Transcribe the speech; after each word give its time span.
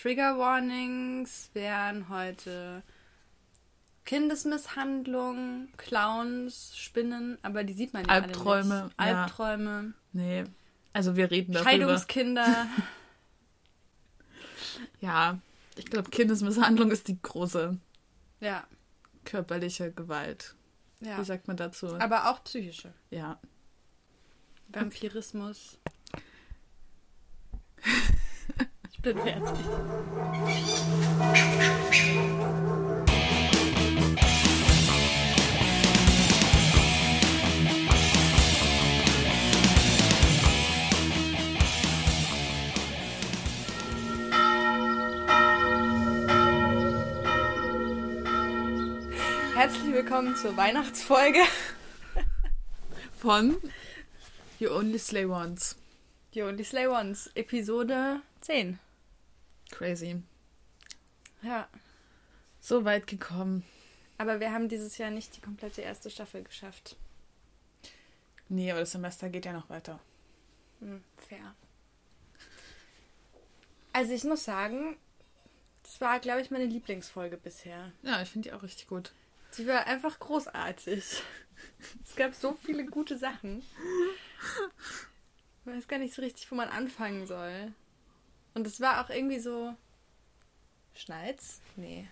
Trigger 0.00 0.38
Warnings 0.38 1.50
wären 1.54 2.08
heute 2.08 2.84
Kindesmisshandlung, 4.04 5.68
Clowns, 5.76 6.76
Spinnen, 6.76 7.36
aber 7.42 7.64
die 7.64 7.72
sieht 7.72 7.92
man 7.92 8.04
ja 8.04 8.08
Albträume, 8.08 8.90
alle 8.96 9.10
nicht. 9.10 9.18
Albträume. 9.22 9.94
Ja. 10.12 10.20
Nee, 10.20 10.44
also 10.92 11.16
wir 11.16 11.30
reden 11.30 11.52
darüber. 11.52 11.70
Scheidungskinder. 11.70 12.68
ja, 15.00 15.38
ich 15.76 15.86
glaube, 15.86 16.10
Kindesmisshandlung 16.10 16.92
ist 16.92 17.08
die 17.08 17.20
große 17.20 17.76
ja. 18.40 18.64
körperliche 19.24 19.92
Gewalt. 19.92 20.54
ja. 21.00 21.18
Wie 21.18 21.24
sagt 21.24 21.48
man 21.48 21.56
dazu? 21.56 21.88
Aber 21.96 22.30
auch 22.30 22.44
psychische. 22.44 22.94
Ja. 23.10 23.40
Vampirismus. 24.68 25.78
ich 28.92 28.97
bin 29.14 29.22
fertig. 29.22 29.42
Herzlich 49.54 49.92
willkommen 49.92 50.36
zur 50.36 50.56
Weihnachtsfolge. 50.56 51.38
Von 53.18 53.56
You 54.58 54.70
Only 54.70 54.98
Slay 54.98 55.24
Once. 55.24 55.76
You 56.32 56.46
Only 56.46 56.62
Slay 56.62 56.86
Once, 56.86 57.30
Episode 57.34 58.20
10. 58.42 58.78
Crazy. 59.70 60.22
Ja, 61.42 61.68
So 62.60 62.84
weit 62.84 63.06
gekommen. 63.06 63.64
aber 64.18 64.40
wir 64.40 64.52
haben 64.52 64.68
dieses 64.68 64.98
Jahr 64.98 65.10
nicht 65.10 65.36
die 65.36 65.40
komplette 65.40 65.82
erste 65.82 66.10
Staffel 66.10 66.42
geschafft. 66.42 66.96
Nee, 68.48 68.70
aber 68.70 68.80
das 68.80 68.92
Semester 68.92 69.28
geht 69.28 69.44
ja 69.44 69.52
noch 69.52 69.68
weiter. 69.70 70.00
Hm, 70.80 71.02
fair. 71.16 71.54
Also 73.92 74.12
ich 74.12 74.24
muss 74.24 74.44
sagen, 74.44 74.96
das 75.82 76.00
war, 76.00 76.18
glaube 76.20 76.40
ich, 76.40 76.50
meine 76.50 76.64
Lieblingsfolge 76.66 77.36
bisher. 77.36 77.92
Ja, 78.02 78.22
ich 78.22 78.28
finde 78.30 78.48
die 78.48 78.54
auch 78.54 78.62
richtig 78.62 78.88
gut. 78.88 79.12
Sie 79.50 79.66
war 79.66 79.86
einfach 79.86 80.18
großartig. 80.18 81.04
Es 82.04 82.14
gab 82.14 82.34
so 82.36 82.52
viele 82.64 82.86
gute 82.86 83.18
Sachen. 83.18 83.62
Ich 85.66 85.74
weiß 85.74 85.88
gar 85.88 85.98
nicht 85.98 86.14
so 86.14 86.22
richtig, 86.22 86.50
wo 86.50 86.54
man 86.54 86.68
anfangen 86.70 87.26
soll. 87.26 87.74
Und 88.54 88.66
es 88.66 88.80
war 88.80 89.04
auch 89.04 89.10
irgendwie 89.10 89.38
so. 89.38 89.74
Schneit's? 90.94 91.60
Nee. 91.76 92.08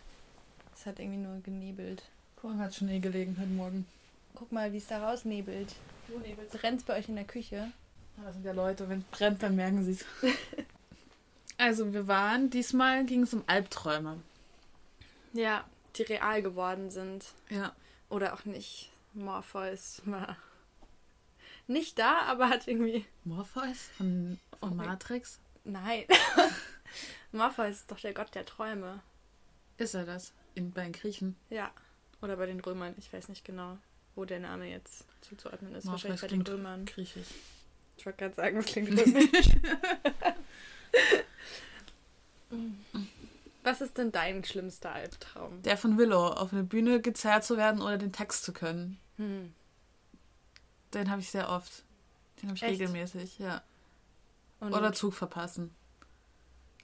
Es 0.75 0.87
hat 0.87 1.01
irgendwie 1.01 1.19
nur 1.19 1.41
genebelt. 1.41 2.03
Vorhin 2.41 2.61
hat 2.61 2.75
schon 2.75 2.89
eh 2.89 3.01
gelegen 3.01 3.37
heute 3.39 3.51
Morgen. 3.51 3.87
Guck 4.35 4.53
mal, 4.53 4.73
wie 4.73 4.77
es 4.77 4.87
da 4.87 5.09
rausnebelt. 5.09 5.75
Wo 6.09 6.19
nebelt 6.19 6.51
Brennt's 6.53 6.85
bei 6.85 6.97
euch 6.99 7.09
in 7.09 7.17
der 7.17 7.25
Küche? 7.25 7.73
Das 8.25 8.35
sind 8.35 8.45
ja 8.45 8.53
Leute, 8.53 8.89
wenn 8.89 9.01
es 9.01 9.05
brennt, 9.07 9.43
dann 9.43 9.57
merken 9.57 9.85
sie 9.85 9.93
es. 9.93 10.05
also 11.59 11.93
wir 11.93 12.07
waren, 12.07 12.51
diesmal 12.51 13.05
ging 13.05 13.23
es 13.23 13.35
um 13.35 13.43
Albträume. 13.47 14.21
Ja, 15.33 15.65
die 15.97 16.03
real 16.03 16.43
geworden 16.43 16.91
sind. 16.91 17.25
Ja. 17.51 17.73
Oder 18.09 18.35
auch 18.35 18.45
nicht. 18.45 18.91
Morpheus 19.15 20.03
war 20.05 20.37
nicht 21.67 21.99
da, 21.99 22.21
aber 22.27 22.49
hat 22.49 22.69
irgendwie. 22.69 23.05
Morpheus 23.25 23.89
von, 23.97 24.39
von 24.61 24.79
Okay. 24.79 24.87
Matrix? 24.87 25.41
Nein. 25.67 26.05
Morpheus 27.33 27.81
ist 27.81 27.91
doch 27.91 27.99
der 27.99 28.15
Gott 28.15 28.35
der 28.35 28.47
Träume. 28.47 29.01
Ist 29.79 29.95
er 29.95 30.07
das? 30.07 30.33
In, 30.55 30.71
bei 30.71 30.85
den 30.85 30.93
Griechen? 30.93 31.37
Ja. 31.51 31.73
Oder 32.23 32.37
bei 32.37 32.47
den 32.47 32.61
Römern. 32.61 32.95
Ich 32.99 33.13
weiß 33.13 33.29
nicht 33.29 33.45
genau, 33.45 33.77
wo 34.15 34.25
der 34.25 34.39
Name 34.41 34.71
jetzt 34.71 35.05
zuzuordnen 35.23 35.75
ist. 35.75 35.85
Morpheus 35.85 36.05
Wahrscheinlich 36.05 36.21
bei 36.21 36.29
den 36.29 36.45
klingt 36.45 36.59
Römern. 36.59 36.87
Griechisch. 36.87 37.27
Ich 37.99 38.07
wollte 38.07 38.19
gerade 38.19 38.35
sagen, 38.35 38.57
es 38.59 38.67
klingt 38.67 38.91
römisch. 38.99 39.49
Was 43.65 43.81
ist 43.81 43.99
denn 43.99 44.13
dein 44.13 44.45
schlimmster 44.45 44.93
Albtraum? 44.93 45.61
Der 45.63 45.77
von 45.77 45.99
Willow, 45.99 46.29
auf 46.29 46.53
eine 46.53 46.63
Bühne 46.63 47.01
gezerrt 47.01 47.45
zu 47.45 47.57
werden 47.57 47.83
oder 47.83 47.99
den 47.99 48.13
Text 48.13 48.45
zu 48.45 48.53
können. 48.53 49.01
Hm. 49.17 49.53
Den 50.95 51.11
habe 51.11 51.21
ich 51.21 51.31
sehr 51.31 51.51
oft. 51.51 51.83
Den 52.41 52.51
habe 52.51 52.57
ich 52.57 52.63
Echt? 52.63 52.81
regelmäßig, 52.81 53.41
ja. 53.41 53.63
Oder 54.75 54.93
Zug 54.93 55.15
verpassen. 55.15 55.75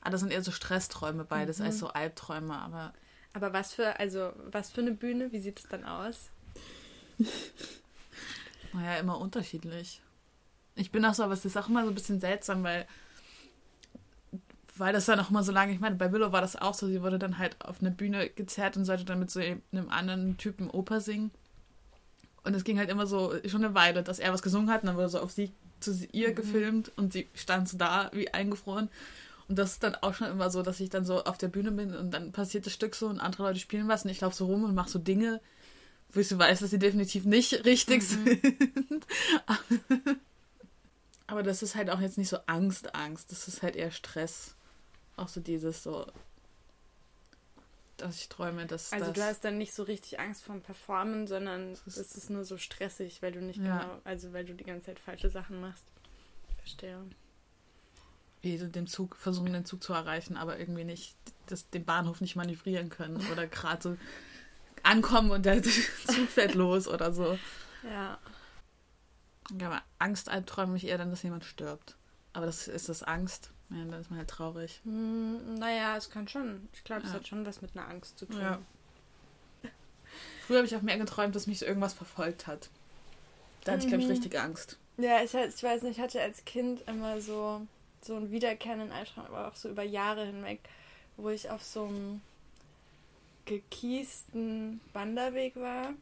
Ah, 0.01 0.11
das 0.11 0.21
sind 0.21 0.33
eher 0.33 0.43
so 0.43 0.51
Stressträume 0.51 1.25
beides, 1.25 1.59
Mhm. 1.59 1.67
als 1.67 1.79
so 1.79 1.89
Albträume, 1.89 2.55
aber 2.59 2.93
Aber 3.35 3.53
was 3.53 3.73
für, 3.73 3.99
also, 3.99 4.33
was 4.51 4.71
für 4.71 4.81
eine 4.83 4.93
Bühne? 4.93 5.33
Wie 5.33 5.39
sieht 5.41 5.59
es 5.61 5.69
dann 5.69 5.85
aus? 5.85 6.31
naja, 8.73 8.97
immer 8.99 9.19
unterschiedlich. 9.19 10.03
Ich 10.75 10.91
bin 10.91 11.05
auch 11.05 11.15
so, 11.15 11.23
aber 11.23 11.35
es 11.35 11.45
ist 11.45 11.57
auch 11.57 11.69
immer 11.69 11.83
so 11.85 11.89
ein 11.91 11.95
bisschen 11.95 12.21
seltsam, 12.21 12.63
weil 12.65 12.87
weil 14.77 14.95
das 14.95 15.05
dann 15.05 15.21
auch 15.21 15.29
immer 15.29 15.43
so 15.45 15.53
lange, 15.53 15.73
ich 15.73 15.81
meine, 15.81 15.97
bei 15.97 16.11
Willow 16.13 16.33
war 16.33 16.41
das 16.41 16.57
auch 16.57 16.73
so, 16.73 16.87
sie 16.87 17.03
wurde 17.03 17.19
dann 17.19 17.37
halt 17.37 17.63
auf 17.63 17.81
eine 17.81 17.91
Bühne 17.91 18.31
gezerrt 18.31 18.77
und 18.79 18.87
sollte 18.87 19.05
dann 19.05 19.19
mit 19.19 19.31
so 19.31 19.39
einem 19.39 19.91
anderen 19.91 20.39
Typen 20.39 20.71
Oper 20.71 21.01
singen. 21.03 21.31
Und 22.43 22.55
es 22.55 22.65
ging 22.65 22.79
halt 22.79 22.89
immer 22.89 23.07
so 23.07 23.35
schon 23.47 23.63
eine 23.65 23.75
Weile, 23.75 24.03
dass 24.03 24.19
er 24.19 24.33
was 24.33 24.41
gesungen 24.43 24.71
hat 24.71 24.83
und 24.83 24.87
dann 24.87 24.97
wurde 24.97 25.11
so 25.11 25.21
auf 25.21 25.31
sie 25.31 25.53
zu 25.83 25.93
ihr 26.13 26.31
Mhm. 26.31 26.35
gefilmt 26.35 26.93
und 26.97 27.13
sie 27.13 27.29
stand 27.35 27.69
so 27.69 27.77
da 27.77 28.11
wie 28.13 28.33
eingefroren. 28.33 28.89
Und 29.49 29.59
das 29.59 29.73
ist 29.73 29.83
dann 29.83 29.97
auch 29.97 30.15
schon 30.15 30.29
immer 30.29 30.51
so, 30.51 30.63
dass 30.63 30.81
ich 30.81 30.89
dann 30.89 31.05
so 31.05 31.25
auf 31.25 31.37
der 31.37 31.49
Bühne 31.49 31.73
bin 31.73 31.95
und 31.95 32.11
dann 32.13 32.33
passiert 32.33 32.65
das 32.65 32.73
Stück 32.73 32.95
so 32.95 33.09
und 33.09 33.21
andere 33.21 33.43
Leute 33.43 33.59
spielen 33.61 33.89
was 33.89 34.05
und 34.05 34.11
ich 34.11 34.21
laufe 34.21 34.37
so 34.37 34.47
rum 34.47 34.65
und 34.65 34.75
mache 34.75 34.89
so 34.89 34.99
Dinge, 34.99 35.41
wo 36.13 36.21
ich 36.21 36.29
so 36.29 36.39
weiß, 36.39 36.61
dass 36.61 36.71
sie 36.71 36.79
definitiv 36.79 37.25
nicht 37.25 37.65
richtig 37.65 38.03
Mhm. 38.03 38.25
sind. 38.89 39.07
Aber 41.27 41.43
das 41.43 41.63
ist 41.63 41.75
halt 41.75 41.91
auch 41.91 42.01
jetzt 42.01 42.19
nicht 42.19 42.29
so 42.29 42.39
Angst, 42.47 42.95
Angst. 42.95 43.33
Das 43.33 43.49
ist 43.49 43.63
halt 43.63 43.77
eher 43.77 43.91
Stress. 43.91 44.55
Auch 45.17 45.29
so 45.29 45.41
dieses 45.41 45.83
so, 45.83 46.07
dass 48.03 48.17
ich 48.17 48.29
träume, 48.29 48.67
dass 48.67 48.93
Also 48.93 49.07
das... 49.07 49.15
du 49.15 49.23
hast 49.25 49.45
dann 49.45 49.59
nicht 49.59 49.73
so 49.75 49.83
richtig 49.83 50.21
Angst 50.21 50.45
vorm 50.45 50.61
Performen, 50.63 51.27
sondern 51.27 51.73
es 51.87 51.97
ist- 51.97 52.17
ist 52.17 52.31
nur 52.31 52.45
so 52.45 52.59
stressig, 52.59 53.23
weil 53.23 53.33
du 53.33 53.41
nicht 53.41 53.61
Ja. 53.61 53.79
genau, 53.83 54.01
also 54.05 54.33
weil 54.33 54.45
du 54.45 54.55
die 54.55 54.65
ganze 54.65 54.87
Zeit 54.87 54.99
falsche 54.99 55.31
Sachen 55.31 55.61
machst. 55.61 55.85
Verstehe. 56.59 56.99
wie 58.43 58.59
so 58.59 58.67
den 58.67 58.87
Zug, 58.89 59.15
versuchen 59.17 59.53
den 59.53 59.65
Zug 59.65 59.83
zu 59.85 59.93
erreichen, 59.93 60.37
aber 60.37 60.59
irgendwie 60.59 60.83
nicht, 60.85 61.17
das, 61.47 61.69
den 61.71 61.85
Bahnhof 61.85 62.21
nicht 62.21 62.35
manövrieren 62.37 62.89
können 62.89 63.17
oder 63.33 63.47
gerade 63.47 63.83
so 63.83 63.97
ankommen 64.83 65.31
und 65.31 65.47
der 65.47 65.63
Zug 65.63 66.29
fährt 66.29 66.55
los 66.55 66.89
oder 66.89 67.13
so. 67.13 67.39
Ja. 67.85 68.19
Ja, 69.61 69.67
aber 69.67 69.83
Angst 69.99 70.29
albträume 70.29 70.73
mich 70.73 70.87
eher 70.87 70.99
dann, 70.99 71.11
dass 71.11 71.23
jemand 71.23 71.45
stirbt. 71.45 71.97
Aber 72.33 72.47
das 72.47 72.69
ist 72.69 72.89
das 72.89 73.03
Angst. 73.03 73.51
Ja, 73.71 73.85
dann 73.85 74.01
ist 74.01 74.11
man 74.11 74.19
halt 74.19 74.29
traurig. 74.29 74.81
Hm, 74.85 75.55
naja, 75.55 75.97
es 75.97 76.11
kann 76.11 76.29
schon. 76.29 76.69
Ich 76.73 76.85
glaube, 76.85 77.03
es 77.03 77.09
Ja. 77.09 77.15
hat 77.15 77.27
schon 77.29 77.45
was 77.47 77.63
mit 77.63 77.77
einer 77.77 77.89
Angst 77.89 78.19
zu 78.19 78.27
tun. 78.27 78.41
Ja. 78.41 78.59
Früher 80.47 80.59
habe 80.59 80.67
ich 80.67 80.77
auch 80.77 80.83
mehr 80.83 80.99
geträumt, 80.99 81.35
dass 81.35 81.47
mich 81.47 81.59
so 81.59 81.67
irgendwas 81.67 81.95
verfolgt 81.95 82.47
hat. 82.47 82.69
Da 83.65 83.73
hatte 83.73 83.83
ich, 83.83 83.89
glaube 83.89 84.03
ich, 84.03 84.09
Mhm. 84.09 84.13
richtig 84.13 84.39
Angst. 84.39 84.77
Ja, 84.99 85.23
ich, 85.23 85.33
ich 85.33 85.63
weiß 85.63 85.83
nicht, 85.83 85.97
ich 85.99 86.03
hatte 86.03 86.21
als 86.21 86.45
Kind 86.45 86.83
immer 86.87 87.21
so, 87.21 87.67
so 88.03 88.17
einen 88.17 88.31
wiederkehrenden 88.31 88.93
Albtraum, 88.93 89.27
aber 89.27 89.49
auch 89.49 89.55
so 89.57 89.69
über 89.71 89.83
Jahre 89.85 90.27
hinweg, 90.27 90.61
wo 91.17 91.31
ich 91.31 91.49
auf 91.49 91.63
so 91.63 91.85
einem 91.87 92.21
gekiesten 93.47 94.81
Wanderweg 94.93 95.57
war 95.57 95.95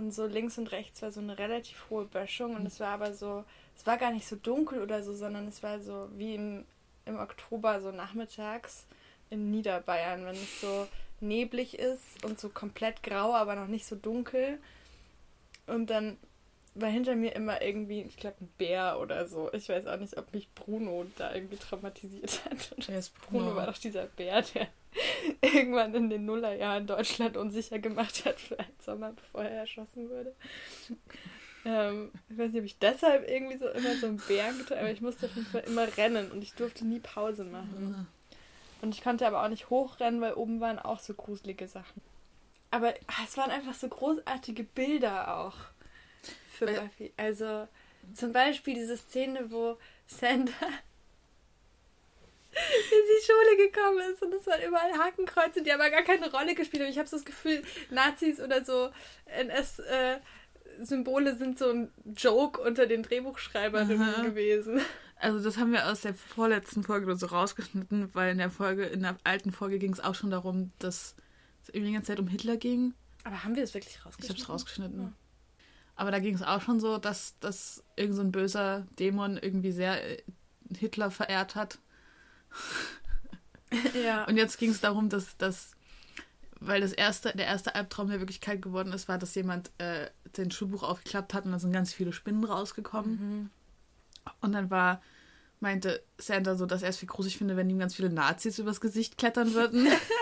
und 0.00 0.12
so 0.14 0.26
links 0.26 0.56
und 0.56 0.72
rechts 0.72 1.02
war 1.02 1.12
so 1.12 1.20
eine 1.20 1.38
relativ 1.38 1.84
hohe 1.90 2.06
Böschung 2.06 2.56
und 2.56 2.64
es 2.64 2.80
war 2.80 2.88
aber 2.88 3.12
so, 3.12 3.44
es 3.76 3.86
war 3.86 3.98
gar 3.98 4.12
nicht 4.12 4.26
so 4.26 4.34
dunkel 4.34 4.82
oder 4.82 5.02
so, 5.02 5.14
sondern 5.14 5.46
es 5.46 5.62
war 5.62 5.78
so 5.78 6.08
wie 6.16 6.34
im, 6.34 6.64
im 7.04 7.18
Oktober 7.18 7.82
so 7.82 7.92
nachmittags 7.92 8.86
in 9.28 9.50
Niederbayern, 9.50 10.24
wenn 10.24 10.34
es 10.34 10.60
so 10.62 10.88
neblig 11.20 11.78
ist 11.78 12.24
und 12.24 12.40
so 12.40 12.48
komplett 12.48 13.02
grau, 13.02 13.34
aber 13.34 13.54
noch 13.54 13.66
nicht 13.66 13.84
so 13.84 13.94
dunkel. 13.94 14.58
Und 15.66 15.90
dann 15.90 16.16
war 16.74 16.88
hinter 16.88 17.14
mir 17.14 17.36
immer 17.36 17.60
irgendwie, 17.60 18.00
ich 18.00 18.16
glaube, 18.16 18.36
ein 18.40 18.48
Bär 18.56 18.98
oder 19.00 19.28
so. 19.28 19.52
Ich 19.52 19.68
weiß 19.68 19.86
auch 19.86 19.98
nicht, 19.98 20.16
ob 20.16 20.32
mich 20.32 20.48
Bruno 20.54 21.04
da 21.18 21.34
irgendwie 21.34 21.58
traumatisiert 21.58 22.40
hat. 22.46 22.70
Bruno 22.76 23.44
Bruno? 23.44 23.56
war 23.56 23.66
doch 23.66 23.76
dieser 23.76 24.06
Bär, 24.06 24.40
der 24.40 24.68
irgendwann 25.42 25.94
in 25.94 26.10
den 26.10 26.24
Nullerjahren 26.24 26.86
Deutschland 26.86 27.36
unsicher 27.36 27.78
gemacht 27.78 28.24
hat 28.24 28.40
für 28.40 28.58
einen 28.58 28.76
Sommer, 28.80 29.12
bevor 29.12 29.44
er 29.44 29.60
erschossen 29.60 30.08
wurde. 30.08 30.34
Ähm, 31.64 32.10
ich 32.28 32.38
weiß 32.38 32.52
nicht, 32.52 32.60
ob 32.60 32.66
ich 32.66 32.78
deshalb 32.78 33.28
irgendwie 33.28 33.58
so 33.58 33.68
immer 33.68 33.94
so 33.96 34.06
einen 34.06 34.22
Bären 34.26 34.58
getan 34.58 34.78
aber 34.78 34.90
ich 34.90 35.00
musste 35.00 35.26
auf 35.26 35.34
jeden 35.34 35.48
Fall 35.48 35.64
immer 35.66 35.86
rennen 35.96 36.30
und 36.30 36.42
ich 36.42 36.54
durfte 36.54 36.86
nie 36.86 37.00
Pause 37.00 37.44
machen. 37.44 38.06
Und 38.82 38.94
ich 38.94 39.02
konnte 39.02 39.26
aber 39.26 39.44
auch 39.44 39.48
nicht 39.48 39.68
hochrennen, 39.68 40.20
weil 40.20 40.34
oben 40.34 40.60
waren 40.60 40.78
auch 40.78 41.00
so 41.00 41.12
gruselige 41.12 41.68
Sachen. 41.68 42.00
Aber 42.70 42.94
ah, 43.08 43.22
es 43.24 43.36
waren 43.36 43.50
einfach 43.50 43.74
so 43.74 43.88
großartige 43.88 44.64
Bilder 44.64 45.36
auch 45.36 45.56
für 46.52 46.66
Buffy. 46.66 47.12
Also 47.16 47.68
zum 48.14 48.32
Beispiel 48.32 48.74
diese 48.74 48.96
Szene, 48.96 49.50
wo 49.50 49.76
Sander 50.06 50.52
vorgekommen 53.60 54.12
ist 54.12 54.22
und 54.22 54.34
es 54.34 54.46
waren 54.46 54.62
überall 54.66 54.92
Hakenkreuze, 54.98 55.62
die 55.62 55.72
aber 55.72 55.90
gar 55.90 56.02
keine 56.02 56.30
Rolle 56.30 56.54
gespielt 56.54 56.82
haben. 56.82 56.90
Ich 56.90 56.98
habe 56.98 57.08
so 57.08 57.16
das 57.16 57.24
Gefühl, 57.24 57.62
Nazis 57.90 58.40
oder 58.40 58.64
so 58.64 58.90
NS-Symbole 59.26 61.30
äh, 61.30 61.36
sind 61.36 61.58
so 61.58 61.70
ein 61.70 61.90
Joke 62.16 62.60
unter 62.60 62.86
den 62.86 63.02
Drehbuchschreiberinnen 63.02 64.14
Aha. 64.14 64.22
gewesen. 64.22 64.80
Also 65.16 65.42
das 65.42 65.58
haben 65.58 65.72
wir 65.72 65.86
aus 65.86 66.00
der 66.00 66.14
vorletzten 66.14 66.82
Folge 66.82 67.14
so 67.16 67.26
rausgeschnitten, 67.26 68.14
weil 68.14 68.32
in 68.32 68.38
der 68.38 68.50
Folge, 68.50 68.86
in 68.86 69.02
der 69.02 69.16
alten 69.24 69.52
Folge 69.52 69.78
ging 69.78 69.92
es 69.92 70.00
auch 70.00 70.14
schon 70.14 70.30
darum, 70.30 70.72
dass 70.78 71.14
es 71.62 71.68
irgendwie 71.68 71.88
die 71.88 71.94
ganze 71.94 72.08
Zeit 72.08 72.20
um 72.20 72.28
Hitler 72.28 72.56
ging. 72.56 72.94
Aber 73.24 73.44
haben 73.44 73.54
wir 73.54 73.62
es 73.62 73.74
wirklich 73.74 74.04
rausgeschnitten? 74.04 74.24
Ich 74.24 74.30
habe 74.30 74.42
es 74.42 74.48
rausgeschnitten. 74.48 75.02
Ja. 75.02 75.12
Aber 75.94 76.10
da 76.10 76.20
ging 76.20 76.34
es 76.34 76.42
auch 76.42 76.62
schon 76.62 76.80
so, 76.80 76.96
dass, 76.96 77.38
dass 77.40 77.84
irgend 77.96 78.16
so 78.16 78.22
ein 78.22 78.32
böser 78.32 78.86
Dämon 78.98 79.36
irgendwie 79.36 79.72
sehr 79.72 80.02
äh, 80.02 80.22
Hitler 80.74 81.10
verehrt 81.10 81.54
hat. 81.54 81.78
ja. 84.04 84.24
Und 84.24 84.36
jetzt 84.36 84.58
ging 84.58 84.70
es 84.70 84.80
darum, 84.80 85.08
dass, 85.08 85.36
dass 85.36 85.72
weil 86.60 86.82
das 86.82 86.92
erste, 86.92 87.32
der 87.34 87.46
erste 87.46 87.74
Albtraum 87.74 88.08
der 88.08 88.20
Wirklichkeit 88.20 88.60
geworden 88.60 88.92
ist, 88.92 89.08
war, 89.08 89.18
dass 89.18 89.34
jemand 89.34 89.70
äh, 89.78 90.08
den 90.36 90.50
Schulbuch 90.50 90.82
aufgeklappt 90.82 91.32
hat 91.32 91.46
und 91.46 91.52
da 91.52 91.58
sind 91.58 91.72
ganz 91.72 91.92
viele 91.92 92.12
Spinnen 92.12 92.44
rausgekommen. 92.44 93.12
Mhm. 93.12 93.50
Und 94.42 94.52
dann 94.52 94.70
war, 94.70 95.00
meinte 95.60 96.02
Santa 96.18 96.56
so, 96.56 96.66
dass 96.66 96.82
er 96.82 96.90
es 96.90 96.98
viel 96.98 97.08
gruselig 97.08 97.38
finde, 97.38 97.56
wenn 97.56 97.70
ihm 97.70 97.78
ganz 97.78 97.94
viele 97.94 98.10
Nazis 98.10 98.58
übers 98.58 98.80
Gesicht 98.80 99.16
klettern 99.16 99.54
würden. 99.54 99.88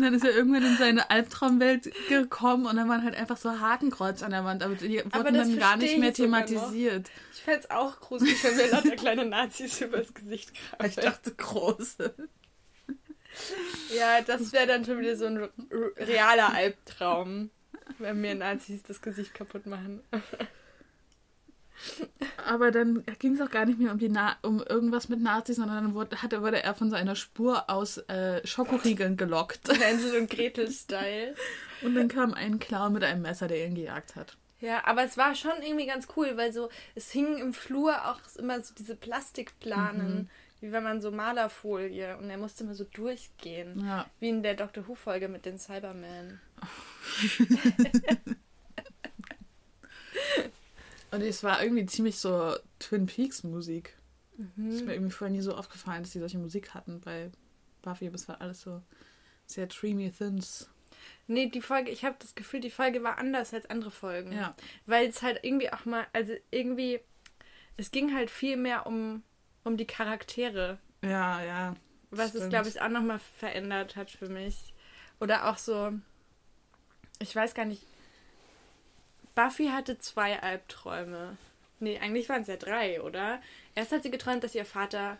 Und 0.00 0.06
dann 0.06 0.14
ist 0.14 0.24
er 0.24 0.34
irgendwann 0.34 0.64
in 0.64 0.78
seine 0.78 1.10
Albtraumwelt 1.10 1.92
gekommen 2.08 2.64
und 2.64 2.76
dann 2.76 2.88
waren 2.88 3.04
halt 3.04 3.14
einfach 3.14 3.36
so 3.36 3.60
Hakenkreuz 3.60 4.22
an 4.22 4.30
der 4.30 4.46
Wand, 4.46 4.62
aber 4.62 4.74
die 4.76 4.96
wurden 4.96 5.12
aber 5.12 5.30
dann 5.30 5.58
gar 5.58 5.76
nicht 5.76 5.98
mehr 5.98 6.14
thematisiert. 6.14 7.10
Ich 7.34 7.42
fände 7.42 7.60
es 7.60 7.70
auch 7.70 8.00
gruselig, 8.00 8.42
wenn 8.42 8.56
mir 8.56 8.70
lauter 8.70 8.96
kleine 8.96 9.26
Nazis 9.26 9.78
übers 9.82 10.14
Gesicht 10.14 10.54
krabbeln. 10.54 10.88
Ich 10.88 10.96
dachte 10.96 11.34
große. 11.34 12.14
Ja, 13.94 14.22
das 14.22 14.54
wäre 14.54 14.66
dann 14.66 14.86
schon 14.86 15.00
wieder 15.00 15.16
so 15.16 15.26
ein 15.26 15.50
realer 15.98 16.54
Albtraum, 16.54 17.50
wenn 17.98 18.22
mir 18.22 18.34
Nazis 18.34 18.82
das 18.82 19.02
Gesicht 19.02 19.34
kaputt 19.34 19.66
machen. 19.66 20.02
Aber 22.46 22.70
dann 22.70 23.04
ging 23.18 23.34
es 23.34 23.40
auch 23.40 23.50
gar 23.50 23.64
nicht 23.64 23.78
mehr 23.78 23.92
um, 23.92 23.98
die 23.98 24.08
Na 24.08 24.36
um 24.42 24.62
irgendwas 24.62 25.08
mit 25.08 25.20
Nazis, 25.20 25.56
sondern 25.56 25.84
dann 25.84 25.94
wurde, 25.94 26.22
hatte, 26.22 26.42
wurde 26.42 26.62
er 26.62 26.74
von 26.74 26.90
seiner 26.90 27.16
Spur 27.16 27.68
aus 27.70 27.98
äh, 28.08 28.46
Schokoriegeln 28.46 29.16
gelockt. 29.16 29.68
Hänsel 29.80 30.20
und 30.20 30.30
Gretel-Style. 30.30 31.34
Und 31.82 31.94
dann 31.94 32.08
kam 32.08 32.34
ein 32.34 32.58
Clown 32.58 32.92
mit 32.92 33.04
einem 33.04 33.22
Messer, 33.22 33.48
der 33.48 33.66
ihn 33.66 33.74
gejagt 33.74 34.16
hat. 34.16 34.36
Ja, 34.60 34.84
aber 34.84 35.04
es 35.04 35.16
war 35.16 35.34
schon 35.34 35.62
irgendwie 35.62 35.86
ganz 35.86 36.08
cool, 36.16 36.36
weil 36.36 36.52
so, 36.52 36.68
es 36.94 37.10
hingen 37.10 37.38
im 37.38 37.54
Flur 37.54 38.10
auch 38.10 38.20
immer 38.36 38.60
so 38.60 38.74
diese 38.74 38.94
Plastikplanen, 38.94 40.14
mhm. 40.14 40.28
wie 40.60 40.72
wenn 40.72 40.82
man 40.82 41.00
so 41.00 41.10
Malerfolie 41.10 42.18
und 42.18 42.28
er 42.28 42.36
musste 42.36 42.64
immer 42.64 42.74
so 42.74 42.84
durchgehen. 42.84 43.82
Ja. 43.86 44.06
Wie 44.18 44.28
in 44.28 44.42
der 44.42 44.54
Doctor 44.54 44.86
Who-Folge 44.86 45.28
mit 45.28 45.46
den 45.46 45.58
Cybermen. 45.58 46.40
Und 51.10 51.22
es 51.22 51.42
war 51.42 51.62
irgendwie 51.62 51.86
ziemlich 51.86 52.18
so 52.18 52.54
Twin 52.78 53.06
Peaks 53.06 53.42
Musik. 53.42 53.96
Mhm. 54.36 54.70
Ist 54.70 54.84
mir 54.84 54.94
irgendwie 54.94 55.12
vorher 55.12 55.34
nie 55.34 55.42
so 55.42 55.54
aufgefallen, 55.54 56.02
dass 56.02 56.12
die 56.12 56.18
solche 56.18 56.38
Musik 56.38 56.74
hatten 56.74 57.00
bei 57.00 57.30
Buffy, 57.82 58.06
aber 58.06 58.14
es 58.14 58.28
war 58.28 58.40
alles 58.40 58.60
so 58.60 58.82
sehr 59.46 59.66
dreamy 59.66 60.10
thins. 60.10 60.70
Nee, 61.26 61.46
die 61.46 61.60
Folge, 61.60 61.90
ich 61.90 62.04
habe 62.04 62.16
das 62.18 62.34
Gefühl, 62.34 62.60
die 62.60 62.70
Folge 62.70 63.02
war 63.02 63.18
anders 63.18 63.54
als 63.54 63.68
andere 63.68 63.90
Folgen. 63.90 64.32
Ja. 64.32 64.54
Weil 64.86 65.08
es 65.08 65.22
halt 65.22 65.40
irgendwie 65.42 65.72
auch 65.72 65.84
mal, 65.84 66.06
also 66.12 66.34
irgendwie, 66.50 67.00
es 67.76 67.90
ging 67.90 68.14
halt 68.14 68.30
viel 68.30 68.56
mehr 68.56 68.86
um, 68.86 69.22
um 69.64 69.76
die 69.76 69.86
Charaktere. 69.86 70.78
Ja, 71.02 71.42
ja. 71.42 71.76
Was 72.10 72.30
stimmt. 72.30 72.44
es, 72.44 72.50
glaube 72.50 72.68
ich, 72.68 72.80
auch 72.80 72.88
nochmal 72.88 73.18
verändert 73.18 73.96
hat 73.96 74.10
für 74.10 74.28
mich. 74.28 74.74
Oder 75.20 75.50
auch 75.50 75.58
so, 75.58 75.92
ich 77.20 77.34
weiß 77.34 77.54
gar 77.54 77.64
nicht, 77.64 77.82
Buffy 79.34 79.68
hatte 79.68 79.98
zwei 79.98 80.42
Albträume. 80.42 81.36
Nee, 81.78 81.98
eigentlich 81.98 82.28
waren 82.28 82.42
es 82.42 82.48
ja 82.48 82.56
drei, 82.56 83.00
oder? 83.00 83.40
Erst 83.74 83.92
hat 83.92 84.02
sie 84.02 84.10
geträumt, 84.10 84.44
dass 84.44 84.54
ihr 84.54 84.64
Vater. 84.64 85.16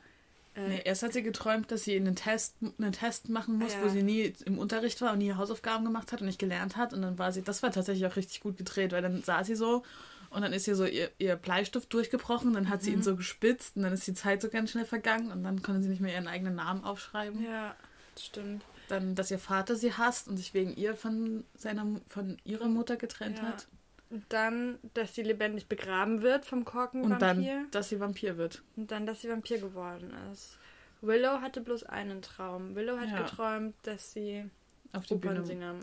Äh, 0.54 0.68
nee, 0.68 0.82
erst 0.84 1.02
hat 1.02 1.12
sie 1.12 1.22
geträumt, 1.22 1.70
dass 1.70 1.84
sie 1.84 1.96
einen 1.96 2.16
Test, 2.16 2.56
einen 2.78 2.92
Test 2.92 3.28
machen 3.28 3.58
muss, 3.58 3.72
ja. 3.72 3.82
wo 3.82 3.88
sie 3.88 4.02
nie 4.02 4.34
im 4.44 4.58
Unterricht 4.58 5.00
war 5.00 5.12
und 5.12 5.18
nie 5.18 5.32
Hausaufgaben 5.32 5.84
gemacht 5.84 6.12
hat 6.12 6.20
und 6.20 6.26
nicht 6.26 6.38
gelernt 6.38 6.76
hat. 6.76 6.92
Und 6.92 7.02
dann 7.02 7.18
war 7.18 7.32
sie, 7.32 7.42
das 7.42 7.62
war 7.62 7.70
tatsächlich 7.70 8.06
auch 8.06 8.16
richtig 8.16 8.40
gut 8.40 8.58
gedreht, 8.58 8.92
weil 8.92 9.02
dann 9.02 9.22
saß 9.22 9.46
sie 9.46 9.54
so 9.54 9.84
und 10.30 10.42
dann 10.42 10.52
ist 10.52 10.66
ihr 10.68 10.76
so 10.76 10.84
ihr, 10.84 11.10
ihr 11.18 11.36
Bleistift 11.36 11.92
durchgebrochen, 11.92 12.54
dann 12.54 12.68
hat 12.68 12.80
mhm. 12.80 12.84
sie 12.84 12.90
ihn 12.92 12.98
mhm. 12.98 13.04
so 13.04 13.16
gespitzt 13.16 13.76
und 13.76 13.82
dann 13.82 13.92
ist 13.92 14.06
die 14.06 14.14
Zeit 14.14 14.40
so 14.40 14.48
ganz 14.48 14.70
schnell 14.70 14.84
vergangen 14.84 15.30
und 15.32 15.42
dann 15.42 15.60
konnte 15.60 15.82
sie 15.82 15.88
nicht 15.88 16.00
mehr 16.00 16.14
ihren 16.14 16.28
eigenen 16.28 16.54
Namen 16.54 16.84
aufschreiben. 16.84 17.42
Ja, 17.42 17.74
stimmt. 18.18 18.64
Dann, 18.88 19.14
dass 19.14 19.30
ihr 19.30 19.38
Vater 19.38 19.76
sie 19.76 19.92
hasst 19.92 20.28
und 20.28 20.36
sich 20.36 20.54
wegen 20.54 20.74
ihr 20.74 20.94
von 20.94 21.44
seiner 21.56 21.86
von 22.08 22.38
ihrer 22.44 22.68
Mutter 22.68 22.96
getrennt 22.96 23.38
ja. 23.38 23.44
hat. 23.44 23.66
Und 24.10 24.24
dann, 24.28 24.78
dass 24.94 25.14
sie 25.14 25.22
lebendig 25.22 25.68
begraben 25.68 26.22
wird 26.22 26.44
vom 26.44 26.64
Korkenvampir. 26.64 27.14
Und 27.14 27.22
dann, 27.22 27.70
dass 27.70 27.88
sie 27.88 28.00
Vampir 28.00 28.36
wird. 28.36 28.62
Und 28.76 28.90
dann, 28.90 29.06
dass 29.06 29.20
sie 29.20 29.28
Vampir 29.28 29.58
geworden 29.58 30.12
ist. 30.32 30.58
Willow 31.00 31.40
hatte 31.40 31.60
bloß 31.60 31.84
einen 31.84 32.20
Traum. 32.20 32.74
Willow 32.74 32.98
hat 32.98 33.08
ja. 33.08 33.22
geträumt, 33.22 33.74
dass 33.84 34.12
sie 34.12 34.50
auf 34.92 35.06
die 35.06 35.14
Opernsinger 35.14 35.76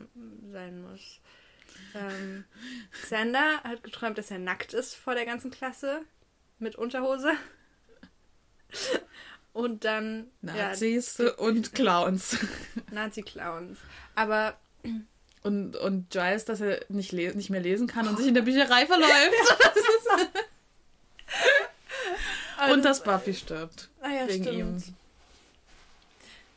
sein 0.52 0.82
muss. 0.82 1.22
Ähm, 1.96 2.44
Xander 2.92 3.64
hat 3.64 3.84
geträumt, 3.84 4.18
dass 4.18 4.30
er 4.30 4.40
nackt 4.40 4.74
ist 4.74 4.96
vor 4.96 5.16
der 5.16 5.26
ganzen 5.26 5.50
Klasse 5.50 6.02
mit 6.60 6.76
Unterhose. 6.76 7.32
Und 9.54 9.86
dann 9.86 10.28
Nazis 10.42 11.18
ja, 11.18 11.34
und 11.36 11.74
Clowns. 11.74 12.38
Nazi-Clowns. 12.92 13.80
Aber 14.14 14.58
und, 15.48 15.78
und 15.78 16.10
Giles, 16.10 16.44
dass 16.44 16.60
er 16.60 16.82
nicht, 16.90 17.14
nicht 17.14 17.50
mehr 17.50 17.62
lesen 17.62 17.88
kann 17.88 18.08
und 18.08 18.18
sich 18.18 18.28
in 18.28 18.34
der 18.34 18.42
Bücherei 18.44 18.86
verläuft. 18.86 19.34
also, 22.58 22.74
und 22.74 22.84
dass 22.84 23.02
Buffy 23.02 23.34
stirbt. 23.34 23.88
Ah 24.02 24.10
ja, 24.10 24.28
wegen 24.28 24.44
stimmt. 24.44 24.58
ihm. 24.58 24.96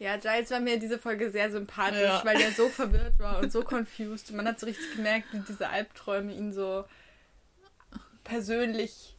Ja, 0.00 0.16
Giles 0.16 0.50
war 0.50 0.60
mir 0.60 0.78
diese 0.78 0.98
Folge 0.98 1.30
sehr 1.30 1.50
sympathisch, 1.50 2.00
ja. 2.00 2.24
weil 2.24 2.40
er 2.40 2.50
so 2.50 2.68
verwirrt 2.70 3.18
war 3.18 3.38
und 3.38 3.52
so 3.52 3.62
confused. 3.62 4.30
Und 4.30 4.36
man 4.36 4.48
hat 4.48 4.58
so 4.58 4.66
richtig 4.66 4.96
gemerkt, 4.96 5.28
wie 5.32 5.40
diese 5.40 5.68
Albträume 5.68 6.32
ihn 6.32 6.52
so 6.52 6.84
persönlich 8.24 9.14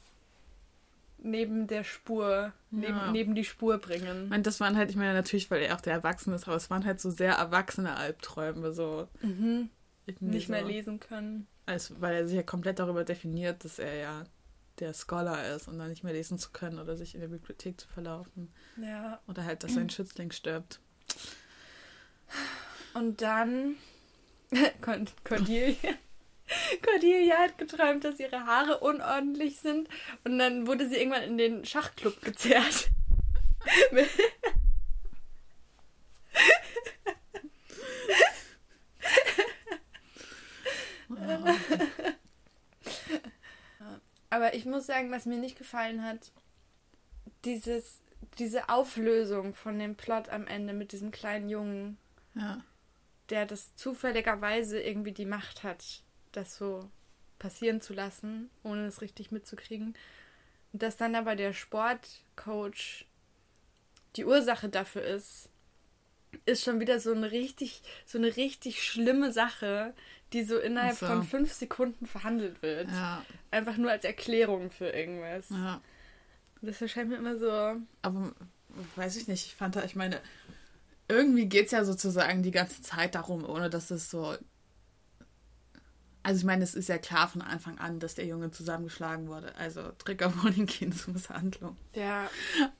neben 1.20 1.68
der 1.68 1.84
Spur, 1.84 2.52
neben, 2.72 2.98
ja. 2.98 3.12
neben 3.12 3.36
die 3.36 3.44
Spur 3.44 3.78
bringen. 3.78 4.24
Ich 4.26 4.30
meine, 4.30 4.44
das 4.44 4.60
waren 4.60 4.76
halt, 4.76 4.90
ich 4.90 4.96
meine, 4.96 5.14
natürlich, 5.14 5.52
weil 5.52 5.62
er 5.62 5.76
auch 5.76 5.82
der 5.82 5.94
Erwachsene 5.94 6.36
ist, 6.36 6.48
aber 6.48 6.56
es 6.56 6.70
waren 6.70 6.86
halt 6.86 7.00
so 7.00 7.10
sehr 7.10 7.34
erwachsene 7.34 7.96
Albträume, 7.96 8.72
so. 8.72 9.08
Mhm. 9.22 9.70
Nicht 10.20 10.48
so, 10.48 10.54
mehr 10.54 10.64
lesen 10.64 11.00
können. 11.00 11.48
Als, 11.66 12.02
weil 12.02 12.16
er 12.16 12.28
sich 12.28 12.36
ja 12.36 12.44
komplett 12.44 12.80
darüber 12.80 13.04
definiert, 13.04 13.64
dass 13.64 13.80
er 13.80 13.96
ja 13.96 14.24
der 14.80 14.94
Scholar 14.94 15.48
ist 15.56 15.68
und 15.68 15.78
dann 15.78 15.90
nicht 15.90 16.04
mehr 16.04 16.14
lesen 16.14 16.38
zu 16.38 16.52
können 16.52 16.80
oder 16.80 16.98
sich 16.98 17.14
in 17.14 17.22
der 17.22 17.28
Bibliothek 17.28 17.80
zu 17.80 17.88
verlaufen. 17.88 18.52
Ja. 18.82 19.22
Oder 19.28 19.46
halt, 19.46 19.64
dass 19.64 19.74
sein 19.74 19.90
Schützling 19.90 20.32
stirbt. 20.32 20.80
Und 22.94 23.22
dann 23.22 23.76
Cordelia. 25.24 25.76
Cordelia 26.86 27.38
hat 27.38 27.58
geträumt, 27.58 28.04
dass 28.04 28.20
ihre 28.20 28.46
Haare 28.46 28.80
unordentlich 28.80 29.60
sind 29.60 29.90
und 30.24 30.38
dann 30.38 30.68
wurde 30.68 30.88
sie 30.90 30.98
irgendwann 30.98 31.24
in 31.24 31.38
den 31.38 31.66
Schachclub 31.66 32.22
gezerrt. 32.22 32.90
Aber 44.30 44.54
ich 44.54 44.66
muss 44.66 44.86
sagen, 44.86 45.12
was 45.12 45.26
mir 45.26 45.38
nicht 45.38 45.58
gefallen 45.58 46.04
hat, 46.04 46.32
dieses, 47.44 48.02
diese 48.40 48.70
Auflösung 48.70 49.54
von 49.54 49.78
dem 49.78 49.96
Plot 49.96 50.30
am 50.30 50.48
Ende 50.48 50.74
mit 50.74 50.94
diesem 50.94 51.12
kleinen 51.12 51.50
Jungen, 51.50 51.98
ja. 52.34 52.64
der 53.30 53.46
das 53.46 53.76
zufälligerweise 53.76 54.82
irgendwie 54.82 55.12
die 55.12 55.26
Macht 55.26 55.64
hat, 55.64 56.04
das 56.32 56.58
so 56.58 56.90
passieren 57.40 57.82
zu 57.82 57.94
lassen, 57.94 58.50
ohne 58.64 58.86
es 58.86 59.02
richtig 59.02 59.32
mitzukriegen. 59.32 59.96
Und 60.74 60.84
dass 60.84 60.98
dann 60.98 61.16
aber 61.16 61.36
der 61.36 61.54
Sportcoach 61.54 63.06
die 64.16 64.26
Ursache 64.26 64.70
dafür 64.70 65.04
ist, 65.04 65.50
ist 66.46 66.64
schon 66.64 66.80
wieder 66.80 67.00
so 67.00 67.14
eine 67.14 67.32
richtig, 67.32 67.82
so 68.06 68.18
eine 68.18 68.36
richtig 68.38 68.84
schlimme 68.84 69.32
Sache, 69.32 69.94
die 70.34 70.44
so 70.44 70.58
innerhalb 70.58 70.98
so. 70.98 71.08
von 71.08 71.24
fünf 71.24 71.52
Sekunden 71.52 72.06
verhandelt 72.06 72.62
wird. 72.62 72.90
Ja. 72.90 73.26
Einfach 73.50 73.78
nur 73.78 73.92
als 73.92 74.06
Erklärung 74.06 74.72
für 74.72 74.90
irgendwas. 74.90 75.50
Ja. 75.50 75.82
Das 76.62 76.82
erscheint 76.82 77.10
mir 77.10 77.18
immer 77.18 77.38
so. 77.38 77.82
Aber 78.02 78.34
weiß 78.96 79.18
ich 79.18 79.28
nicht, 79.28 79.48
ich 79.48 79.56
fand 79.56 79.76
da, 79.76 79.84
ich 79.84 79.96
meine, 79.96 80.22
irgendwie 81.08 81.48
geht 81.48 81.66
es 81.66 81.72
ja 81.72 81.84
sozusagen 81.84 82.44
die 82.44 82.52
ganze 82.52 82.82
Zeit 82.82 83.16
darum, 83.16 83.44
ohne 83.44 83.70
dass 83.70 83.92
es 83.92 84.10
so 84.10 84.36
Also 86.24 86.40
ich 86.40 86.46
meine, 86.46 86.64
es 86.64 86.76
ist 86.76 86.88
ja 86.88 87.00
klar 87.00 87.28
von 87.28 87.42
Anfang 87.42 87.80
an, 87.80 88.00
dass 88.00 88.14
der 88.16 88.26
Junge 88.26 88.52
zusammengeschlagen 88.52 89.28
wurde. 89.28 89.56
Also 89.56 89.92
Triggerwarning 89.98 90.68
Kindesmisshandlung. 90.68 91.78
Ja. 91.96 92.30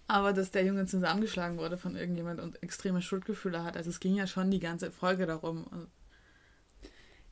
Aber 0.08 0.32
dass 0.34 0.52
der 0.52 0.64
Junge 0.64 0.86
zusammengeschlagen 0.86 1.58
wurde 1.58 1.78
von 1.78 1.96
irgendjemand 1.96 2.40
und 2.40 2.62
extreme 2.62 3.02
Schuldgefühle 3.02 3.64
hat. 3.64 3.78
Also 3.78 3.90
es 3.90 4.00
ging 4.00 4.16
ja 4.16 4.28
schon 4.28 4.52
die 4.52 4.60
ganze 4.60 4.92
Folge 4.92 5.26
darum. 5.26 5.88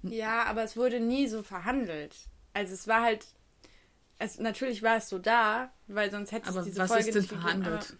Ja, 0.01 0.45
aber 0.45 0.63
es 0.63 0.75
wurde 0.77 0.99
nie 0.99 1.27
so 1.27 1.43
verhandelt. 1.43 2.15
Also 2.53 2.73
es 2.73 2.87
war 2.87 3.01
halt. 3.03 3.27
Es, 4.17 4.37
natürlich 4.37 4.81
war 4.83 4.97
es 4.97 5.07
so 5.09 5.17
da, 5.19 5.71
weil 5.87 6.11
sonst 6.11 6.31
hätte 6.31 6.49
es 6.49 6.65
diese 6.65 6.79
was 6.81 6.89
Folge 6.89 7.07
ist 7.07 7.13
denn 7.15 7.21
nicht 7.21 7.31
verhandelt? 7.31 7.97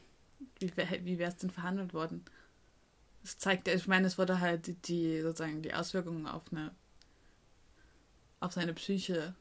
Wie, 0.60 0.76
wär- 0.76 1.06
wie 1.06 1.18
wäre 1.18 1.32
es 1.32 1.38
denn 1.38 1.50
verhandelt 1.50 1.94
worden? 1.94 2.26
Es 3.24 3.38
zeigt, 3.38 3.68
ich 3.68 3.88
meine, 3.88 4.08
es 4.08 4.18
wurde 4.18 4.40
halt 4.40 4.68
die, 4.68 4.74
die 4.74 5.22
sozusagen 5.22 5.62
die 5.62 5.74
Auswirkungen 5.74 6.28
auf 6.28 6.44
eine 6.52 6.72
auf 8.40 8.54
seine 8.54 8.74
Psyche. 8.74 9.34